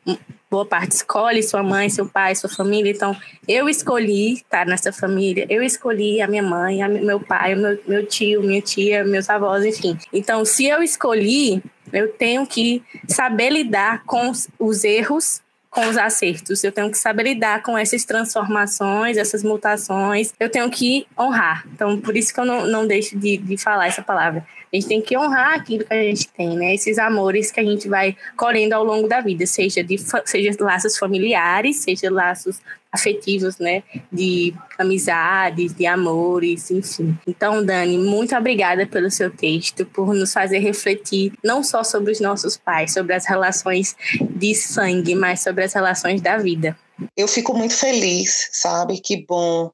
boa 0.49 0.65
parte 0.65 0.93
escolhe 0.93 1.43
sua 1.43 1.61
mãe, 1.61 1.89
seu 1.89 2.07
pai, 2.07 2.35
sua 2.35 2.49
família. 2.49 2.91
Então, 2.91 3.15
eu 3.47 3.69
escolhi 3.69 4.33
estar 4.33 4.65
nessa 4.65 4.91
família, 4.91 5.45
eu 5.49 5.61
escolhi 5.61 6.21
a 6.21 6.27
minha 6.27 6.41
mãe, 6.41 6.81
a 6.81 6.89
meu 6.89 7.19
pai, 7.19 7.55
meu, 7.55 7.79
meu 7.87 8.05
tio, 8.05 8.41
minha 8.41 8.61
tia, 8.61 9.03
meus 9.03 9.29
avós, 9.29 9.63
enfim. 9.65 9.97
Então, 10.11 10.43
se 10.43 10.65
eu 10.65 10.81
escolhi, 10.81 11.61
eu 11.93 12.11
tenho 12.13 12.45
que 12.47 12.81
saber 13.07 13.51
lidar 13.51 14.03
com 14.05 14.31
os 14.57 14.83
erros 14.83 15.41
com 15.69 15.87
os 15.87 15.97
acertos, 15.97 16.63
eu 16.63 16.71
tenho 16.71 16.89
que 16.89 16.97
saber 16.97 17.23
lidar 17.23 17.61
com 17.61 17.77
essas 17.77 18.03
transformações, 18.03 19.17
essas 19.17 19.43
mutações, 19.43 20.33
eu 20.39 20.49
tenho 20.49 20.69
que 20.69 21.05
honrar. 21.17 21.65
Então, 21.73 21.99
por 21.99 22.17
isso 22.17 22.33
que 22.33 22.39
eu 22.39 22.45
não, 22.45 22.65
não 22.65 22.87
deixo 22.87 23.17
de, 23.17 23.37
de 23.37 23.57
falar 23.57 23.87
essa 23.87 24.01
palavra. 24.01 24.45
A 24.71 24.75
gente 24.75 24.87
tem 24.87 25.01
que 25.01 25.17
honrar 25.17 25.55
aquilo 25.55 25.83
que 25.83 25.93
a 25.93 26.03
gente 26.03 26.27
tem, 26.29 26.55
né? 26.55 26.75
Esses 26.75 26.99
amores 26.99 27.51
que 27.51 27.59
a 27.59 27.63
gente 27.63 27.87
vai 27.87 28.15
colhendo 28.37 28.75
ao 28.75 28.83
longo 28.83 29.07
da 29.07 29.19
vida, 29.19 29.45
seja 29.47 29.83
de 29.83 29.97
seja 30.25 30.51
laços 30.59 30.97
familiares, 30.97 31.77
seja 31.77 32.11
laços 32.11 32.61
afetivos, 32.91 33.57
né? 33.59 33.83
De 34.11 34.53
amizades, 34.77 35.73
de 35.73 35.85
amores, 35.85 36.71
enfim. 36.71 37.17
Então, 37.27 37.63
Dani, 37.63 37.97
muito 37.97 38.35
obrigada 38.35 38.85
pelo 38.87 39.11
seu 39.11 39.29
texto, 39.29 39.85
por 39.85 40.13
nos 40.13 40.33
fazer 40.33 40.59
refletir 40.59 41.33
não 41.43 41.63
só 41.63 41.83
sobre 41.83 42.11
os 42.11 42.19
nossos 42.19 42.57
pais, 42.57 42.93
sobre 42.93 43.13
as 43.13 43.25
relações 43.25 43.95
de 44.21 44.55
sangue, 44.55 45.15
mas 45.15 45.41
sobre 45.41 45.63
as 45.63 45.73
relações 45.73 46.21
da 46.21 46.37
vida. 46.37 46.77
Eu 47.15 47.27
fico 47.27 47.53
muito 47.53 47.73
feliz, 47.73 48.49
sabe? 48.51 48.99
Que 48.99 49.25
bom 49.25 49.71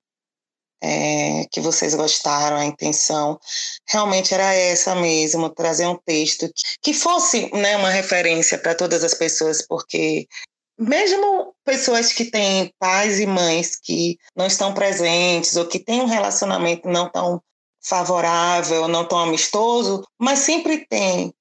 é, 0.83 1.45
que 1.51 1.59
vocês 1.59 1.95
gostaram, 1.95 2.57
a 2.57 2.65
intenção 2.65 3.39
realmente 3.87 4.33
era 4.33 4.53
essa 4.53 4.93
mesmo, 4.95 5.49
trazer 5.49 5.87
um 5.87 5.97
texto 5.97 6.47
que, 6.53 6.63
que 6.81 6.93
fosse 6.93 7.49
né, 7.53 7.75
uma 7.77 7.89
referência 7.89 8.57
para 8.57 8.75
todas 8.75 9.03
as 9.03 9.13
pessoas, 9.13 9.65
porque 9.65 10.27
mesmo 10.77 11.55
pessoas 11.63 12.11
que 12.11 12.25
têm 12.25 12.73
pais 12.79 13.19
e 13.19 13.25
mães 13.25 13.75
que 13.75 14.17
não 14.35 14.45
estão 14.45 14.73
presentes 14.73 15.55
ou 15.55 15.67
que 15.67 15.79
têm 15.79 16.01
um 16.01 16.07
relacionamento 16.07 16.87
não 16.87 17.09
tão 17.09 17.41
favorável, 17.81 18.87
não 18.87 19.07
tão 19.07 19.19
amistoso, 19.19 20.03
mas 20.19 20.39
sempre 20.39 20.85
tem 20.87 21.33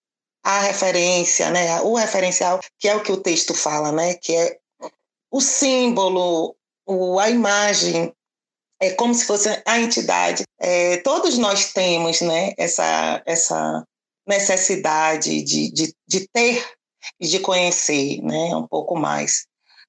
a 0.43 0.61
referência, 0.61 1.51
né, 1.51 1.81
o 1.81 1.95
referencial, 1.95 2.61
que 2.79 2.87
é 2.87 2.95
o 2.95 3.03
que 3.03 3.11
o 3.11 3.21
texto 3.21 3.55
fala, 3.55 3.91
né, 3.91 4.15
que 4.15 4.37
é 4.37 4.59
o 5.31 5.41
símbolo, 5.41 6.55
o, 6.87 7.19
a 7.19 7.31
imagem 7.31 8.13
é 8.81 8.91
como 8.91 9.15
se 9.15 9.25
fosse 9.25 9.49
a 9.67 9.81
entidade. 9.81 10.45
É, 10.61 10.99
todos 10.99 11.39
nós 11.39 11.73
temos 11.73 12.21
né, 12.21 12.53
essa, 12.59 13.23
essa 13.25 13.83
necessidade 14.27 15.43
de, 15.43 15.73
de, 15.73 15.95
de 16.07 16.29
ter 16.29 16.65
e 17.21 17.27
de 17.27 17.39
conhecer 17.41 18.21
né, 18.23 18.55
um 18.55 18.67
pouco 18.67 18.97
mais 18.97 19.47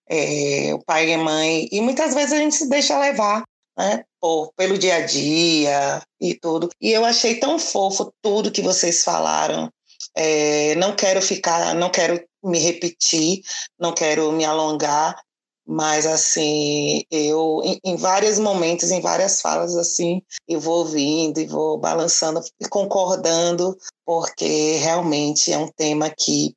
é, 0.09 0.73
o 0.73 0.79
pai 0.83 1.09
e 1.09 1.13
a 1.13 1.17
mãe. 1.17 1.67
E 1.71 1.81
muitas 1.81 2.13
vezes 2.13 2.33
a 2.33 2.37
gente 2.37 2.55
se 2.55 2.69
deixa 2.69 2.99
levar 2.99 3.43
né, 3.77 4.03
por, 4.19 4.51
pelo 4.55 4.77
dia 4.77 4.97
a 4.97 5.05
dia 5.05 6.01
e 6.19 6.33
tudo. 6.35 6.69
E 6.79 6.91
eu 6.91 7.05
achei 7.05 7.39
tão 7.39 7.59
fofo 7.59 8.13
tudo 8.21 8.51
que 8.51 8.61
vocês 8.61 9.03
falaram. 9.03 9.69
É, 10.15 10.75
não 10.75 10.95
quero 10.95 11.21
ficar, 11.21 11.73
não 11.75 11.89
quero 11.89 12.23
me 12.43 12.59
repetir, 12.59 13.41
não 13.77 13.93
quero 13.93 14.31
me 14.31 14.45
alongar, 14.45 15.19
mas 15.67 16.05
assim 16.05 17.03
eu 17.09 17.61
em, 17.63 17.79
em, 17.83 17.95
vários 17.95 18.37
momentos 18.37 18.91
em 18.91 19.01
várias 19.01 19.41
falas 19.41 19.75
assim 19.75 20.21
eu 20.47 20.59
vou 20.59 20.79
ouvindo 20.79 21.39
e 21.39 21.47
vou 21.47 21.79
balançando 21.79 22.39
e 22.59 22.69
concordando 22.69 23.75
porque 24.05 24.73
realmente 24.77 25.51
é 25.51 25.57
um 25.57 25.67
tema 25.67 26.07
que 26.09 26.53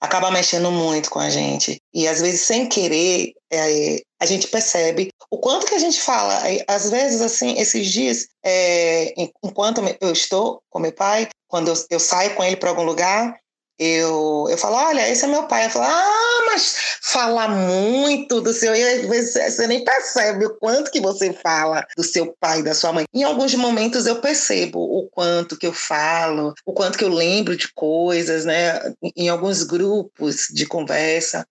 acaba 0.00 0.30
mexendo 0.30 0.70
muito 0.70 1.10
com 1.10 1.18
a 1.18 1.28
gente. 1.28 1.80
E 1.92 2.08
às 2.08 2.20
vezes 2.20 2.40
sem 2.42 2.68
querer 2.68 3.32
é, 3.52 4.00
a 4.20 4.26
gente 4.26 4.48
percebe 4.48 5.10
o 5.30 5.38
quanto 5.38 5.66
que 5.66 5.74
a 5.74 5.78
gente 5.78 6.00
fala. 6.00 6.42
Às 6.66 6.90
vezes 6.90 7.20
assim 7.20 7.58
esses 7.58 7.90
dias 7.90 8.26
é, 8.44 9.12
enquanto 9.42 9.82
eu 10.00 10.12
estou 10.12 10.62
com 10.70 10.78
meu 10.78 10.92
pai 10.92 11.28
quando 11.48 11.68
eu, 11.68 11.74
eu 11.90 12.00
saio 12.00 12.34
com 12.34 12.44
ele 12.44 12.56
para 12.56 12.70
algum 12.70 12.84
lugar 12.84 13.39
eu, 13.82 14.46
eu 14.50 14.58
falo, 14.58 14.76
olha, 14.76 15.08
esse 15.08 15.24
é 15.24 15.26
meu 15.26 15.44
pai. 15.44 15.64
Eu 15.64 15.70
falo, 15.70 15.86
ah, 15.86 16.42
mas 16.52 16.98
fala 17.00 17.48
muito 17.48 18.38
do 18.42 18.52
seu. 18.52 18.76
E 18.76 19.06
vezes 19.06 19.32
você 19.32 19.66
nem 19.66 19.82
percebe 19.82 20.44
o 20.44 20.54
quanto 20.56 20.90
que 20.90 21.00
você 21.00 21.32
fala 21.32 21.86
do 21.96 22.04
seu 22.04 22.36
pai, 22.38 22.62
da 22.62 22.74
sua 22.74 22.92
mãe. 22.92 23.06
Em 23.14 23.22
alguns 23.22 23.54
momentos 23.54 24.04
eu 24.04 24.20
percebo 24.20 24.80
o 24.80 25.08
quanto 25.08 25.56
que 25.56 25.66
eu 25.66 25.72
falo, 25.72 26.52
o 26.66 26.74
quanto 26.74 26.98
que 26.98 27.04
eu 27.04 27.08
lembro 27.08 27.56
de 27.56 27.72
coisas, 27.72 28.44
né? 28.44 28.78
Em 29.16 29.30
alguns 29.30 29.62
grupos 29.62 30.48
de 30.52 30.66
conversa. 30.66 31.46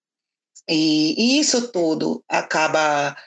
E, 0.69 1.15
e 1.17 1.39
isso 1.39 1.69
tudo 1.69 2.23
acaba 2.29 3.17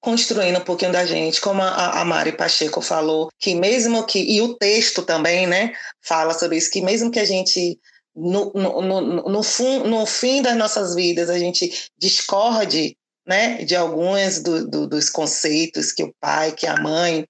construindo 0.00 0.58
um 0.58 0.64
pouquinho 0.64 0.92
da 0.92 1.04
gente, 1.04 1.40
como 1.40 1.60
a, 1.60 2.00
a, 2.00 2.04
Mari 2.04 2.32
Pacheco 2.32 2.80
falou, 2.80 3.30
que 3.38 3.54
mesmo 3.54 4.04
que, 4.04 4.20
e 4.20 4.40
o 4.42 4.54
texto 4.54 5.02
também, 5.02 5.46
né, 5.46 5.72
fala 6.02 6.34
sobre 6.34 6.58
isso, 6.58 6.70
que 6.70 6.82
mesmo 6.82 7.10
que 7.10 7.18
a 7.18 7.24
gente 7.24 7.80
no, 8.14 8.52
no, 8.54 8.80
no, 8.80 9.28
no, 9.28 9.42
fim, 9.42 9.78
no 9.80 10.06
fim 10.06 10.42
das 10.42 10.56
nossas 10.56 10.94
vidas 10.94 11.28
a 11.28 11.38
gente 11.38 11.90
discorde 11.98 12.96
né, 13.26 13.64
de 13.64 13.74
alguns 13.74 14.42
do, 14.42 14.68
do, 14.68 14.86
dos 14.86 15.08
conceitos 15.10 15.92
que 15.92 16.04
o 16.04 16.14
pai, 16.20 16.52
que 16.52 16.66
a 16.66 16.76
mãe 16.76 17.26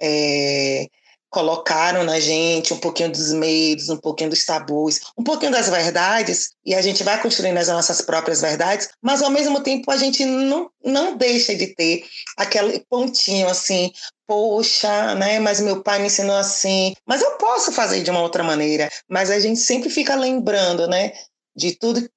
é, 0.00 0.86
colocaram 1.30 2.04
na 2.04 2.18
gente, 2.18 2.72
um 2.72 2.78
pouquinho 2.78 3.10
dos 3.10 3.32
medos, 3.32 3.88
um 3.88 3.96
pouquinho 3.96 4.30
dos 4.30 4.44
tabus, 4.44 5.00
um 5.16 5.22
pouquinho 5.22 5.52
das 5.52 5.68
verdades, 5.68 6.50
e 6.64 6.74
a 6.74 6.80
gente 6.80 7.04
vai 7.04 7.20
construindo 7.20 7.58
as 7.58 7.68
nossas 7.68 8.00
próprias 8.00 8.40
verdades, 8.40 8.88
mas 9.02 9.22
ao 9.22 9.30
mesmo 9.30 9.60
tempo 9.62 9.90
a 9.90 9.96
gente 9.96 10.24
não, 10.24 10.70
não 10.84 11.16
deixa 11.16 11.54
de 11.54 11.68
ter 11.74 12.04
aquele 12.36 12.84
pontinho 12.88 13.48
assim, 13.48 13.92
poxa, 14.26 15.14
né, 15.14 15.38
mas 15.38 15.60
meu 15.60 15.82
pai 15.82 15.98
me 15.98 16.06
ensinou 16.06 16.36
assim, 16.36 16.94
mas 17.06 17.22
eu 17.22 17.32
posso 17.32 17.72
fazer 17.72 18.02
de 18.02 18.10
uma 18.10 18.22
outra 18.22 18.42
maneira, 18.42 18.90
mas 19.08 19.30
a 19.30 19.38
gente 19.38 19.60
sempre 19.60 19.90
fica 19.90 20.14
lembrando, 20.14 20.86
né, 20.86 21.12
de 21.56 21.72
tudo 21.76 22.08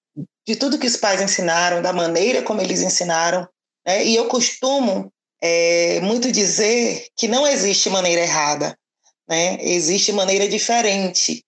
de 0.47 0.55
tudo 0.55 0.79
que 0.79 0.87
os 0.87 0.97
pais 0.97 1.21
ensinaram, 1.21 1.81
da 1.81 1.93
maneira 1.93 2.41
como 2.41 2.61
eles 2.61 2.81
ensinaram, 2.81 3.47
né? 3.85 4.03
E 4.03 4.15
eu 4.15 4.27
costumo 4.27 5.11
é, 5.41 5.99
muito 6.01 6.31
dizer 6.31 7.07
que 7.15 7.27
não 7.27 7.47
existe 7.47 7.89
maneira 7.89 8.21
errada, 8.21 8.77
né? 9.31 9.57
Existe 9.61 10.11
maneira 10.11 10.45
diferente. 10.49 11.41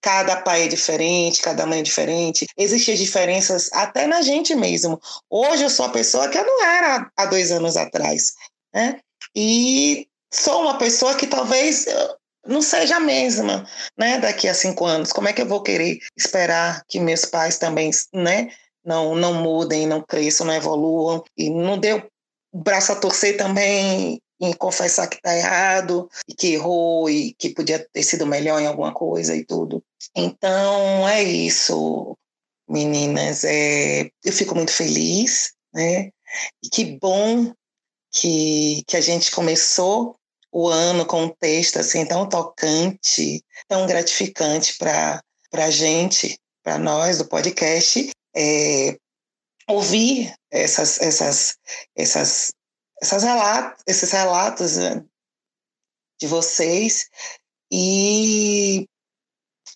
Cada 0.00 0.36
pai 0.36 0.62
é 0.62 0.68
diferente, 0.68 1.42
cada 1.42 1.66
mãe 1.66 1.80
é 1.80 1.82
diferente. 1.82 2.46
Existem 2.56 2.94
diferenças 2.94 3.68
até 3.72 4.06
na 4.06 4.22
gente 4.22 4.54
mesmo. 4.54 5.00
Hoje 5.28 5.64
eu 5.64 5.70
sou 5.70 5.86
a 5.86 5.90
pessoa 5.90 6.28
que 6.28 6.38
eu 6.38 6.46
não 6.46 6.64
era 6.64 7.10
há 7.16 7.26
dois 7.26 7.50
anos 7.50 7.76
atrás, 7.76 8.34
né? 8.72 9.00
E 9.34 10.06
sou 10.32 10.62
uma 10.62 10.78
pessoa 10.78 11.16
que 11.16 11.26
talvez 11.26 11.86
não 12.46 12.62
seja 12.62 12.96
a 12.96 13.00
mesma, 13.00 13.68
né? 13.98 14.18
Daqui 14.20 14.46
a 14.46 14.54
cinco 14.54 14.86
anos, 14.86 15.12
como 15.12 15.28
é 15.28 15.32
que 15.32 15.42
eu 15.42 15.48
vou 15.48 15.60
querer 15.60 15.98
esperar 16.16 16.84
que 16.86 17.00
meus 17.00 17.24
pais 17.24 17.58
também, 17.58 17.90
né? 18.12 18.48
Não, 18.84 19.16
não 19.16 19.34
mudem, 19.34 19.88
não 19.88 20.00
cresçam, 20.00 20.46
não 20.46 20.54
evoluam 20.54 21.24
e 21.36 21.50
não 21.50 21.78
deu 21.78 22.08
o 22.52 22.62
braço 22.62 22.92
a 22.92 22.96
torcer 22.96 23.36
também 23.36 24.20
em 24.40 24.52
confessar 24.52 25.08
que 25.08 25.16
está 25.16 25.36
errado 25.36 26.08
e 26.28 26.34
que 26.34 26.54
errou 26.54 27.08
e 27.08 27.34
que 27.34 27.50
podia 27.50 27.78
ter 27.92 28.02
sido 28.02 28.26
melhor 28.26 28.60
em 28.60 28.66
alguma 28.66 28.92
coisa 28.92 29.36
e 29.36 29.44
tudo. 29.44 29.82
Então 30.14 31.08
é 31.08 31.22
isso, 31.22 32.16
meninas. 32.68 33.44
É, 33.44 34.10
eu 34.24 34.32
fico 34.32 34.54
muito 34.54 34.72
feliz, 34.72 35.52
né? 35.72 36.10
E 36.62 36.68
que 36.68 36.98
bom 37.00 37.52
que, 38.10 38.82
que 38.86 38.96
a 38.96 39.00
gente 39.00 39.30
começou 39.30 40.16
o 40.52 40.68
ano 40.68 41.04
com 41.04 41.24
um 41.24 41.28
texto 41.28 41.78
assim 41.78 42.06
tão 42.06 42.28
tocante, 42.28 43.44
tão 43.68 43.86
gratificante 43.86 44.76
para 44.78 45.20
a 45.52 45.70
gente, 45.70 46.38
para 46.62 46.78
nós 46.78 47.18
do 47.18 47.26
podcast, 47.26 48.10
é, 48.34 48.96
ouvir 49.68 50.32
essas, 50.50 51.00
essas, 51.00 51.56
essas 51.96 52.54
essas 52.54 52.54
relatos, 53.02 53.82
esses 53.86 54.10
relatos 54.10 54.76
né, 54.76 55.04
de 56.20 56.26
vocês 56.26 57.08
e 57.72 58.88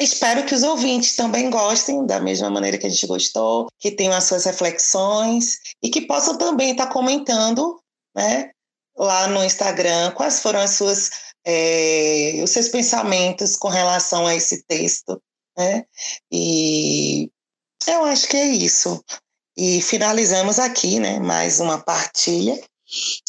espero 0.00 0.46
que 0.46 0.54
os 0.54 0.62
ouvintes 0.62 1.16
também 1.16 1.50
gostem 1.50 2.07
da 2.07 2.20
mesma 2.20 2.50
maneira 2.50 2.78
que 2.78 2.87
a 2.87 2.90
gente 2.90 3.07
gostou, 3.07 3.68
que 3.78 3.90
tenham 3.90 4.14
as 4.14 4.24
suas 4.24 4.44
reflexões 4.44 5.59
e 5.83 5.90
que 5.90 6.07
possam 6.07 6.38
também 6.38 6.70
estar 6.70 6.87
comentando, 6.88 7.81
né, 8.14 8.50
lá 8.96 9.26
no 9.28 9.44
Instagram 9.44 10.12
quais 10.12 10.40
foram 10.40 10.61
as 10.61 10.70
suas 10.72 11.11
é, 11.44 12.40
os 12.42 12.50
seus 12.50 12.68
pensamentos 12.68 13.57
com 13.57 13.68
relação 13.68 14.26
a 14.26 14.35
esse 14.35 14.62
texto, 14.64 15.20
né? 15.57 15.85
E 16.31 17.31
eu 17.87 18.04
acho 18.04 18.28
que 18.28 18.37
é 18.37 18.46
isso. 18.46 19.02
E 19.57 19.81
finalizamos 19.81 20.59
aqui, 20.59 21.00
né, 21.00 21.18
mais 21.18 21.59
uma 21.59 21.78
partilha 21.83 22.61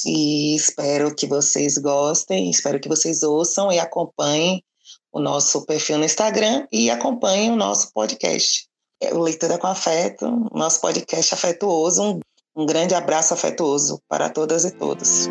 e 0.05 0.55
espero 0.55 1.13
que 1.13 1.27
vocês 1.27 1.77
gostem, 1.77 2.49
espero 2.49 2.79
que 2.79 2.89
vocês 2.89 3.23
ouçam 3.23 3.71
e 3.71 3.79
acompanhem 3.79 4.63
o 5.11 5.19
nosso 5.19 5.65
perfil 5.65 5.97
no 5.97 6.05
Instagram 6.05 6.67
e 6.71 6.89
acompanhem 6.89 7.51
o 7.51 7.55
nosso 7.55 7.91
podcast. 7.93 8.67
é 9.01 9.13
Leitura 9.13 9.57
com 9.57 9.67
Afeto, 9.67 10.49
nosso 10.53 10.81
podcast 10.81 11.33
afetuoso. 11.33 12.01
Um, 12.03 12.19
um 12.55 12.65
grande 12.65 12.93
abraço 12.93 13.33
afetuoso 13.33 14.01
para 14.07 14.29
todas 14.29 14.65
e 14.65 14.71
todos. 14.71 15.27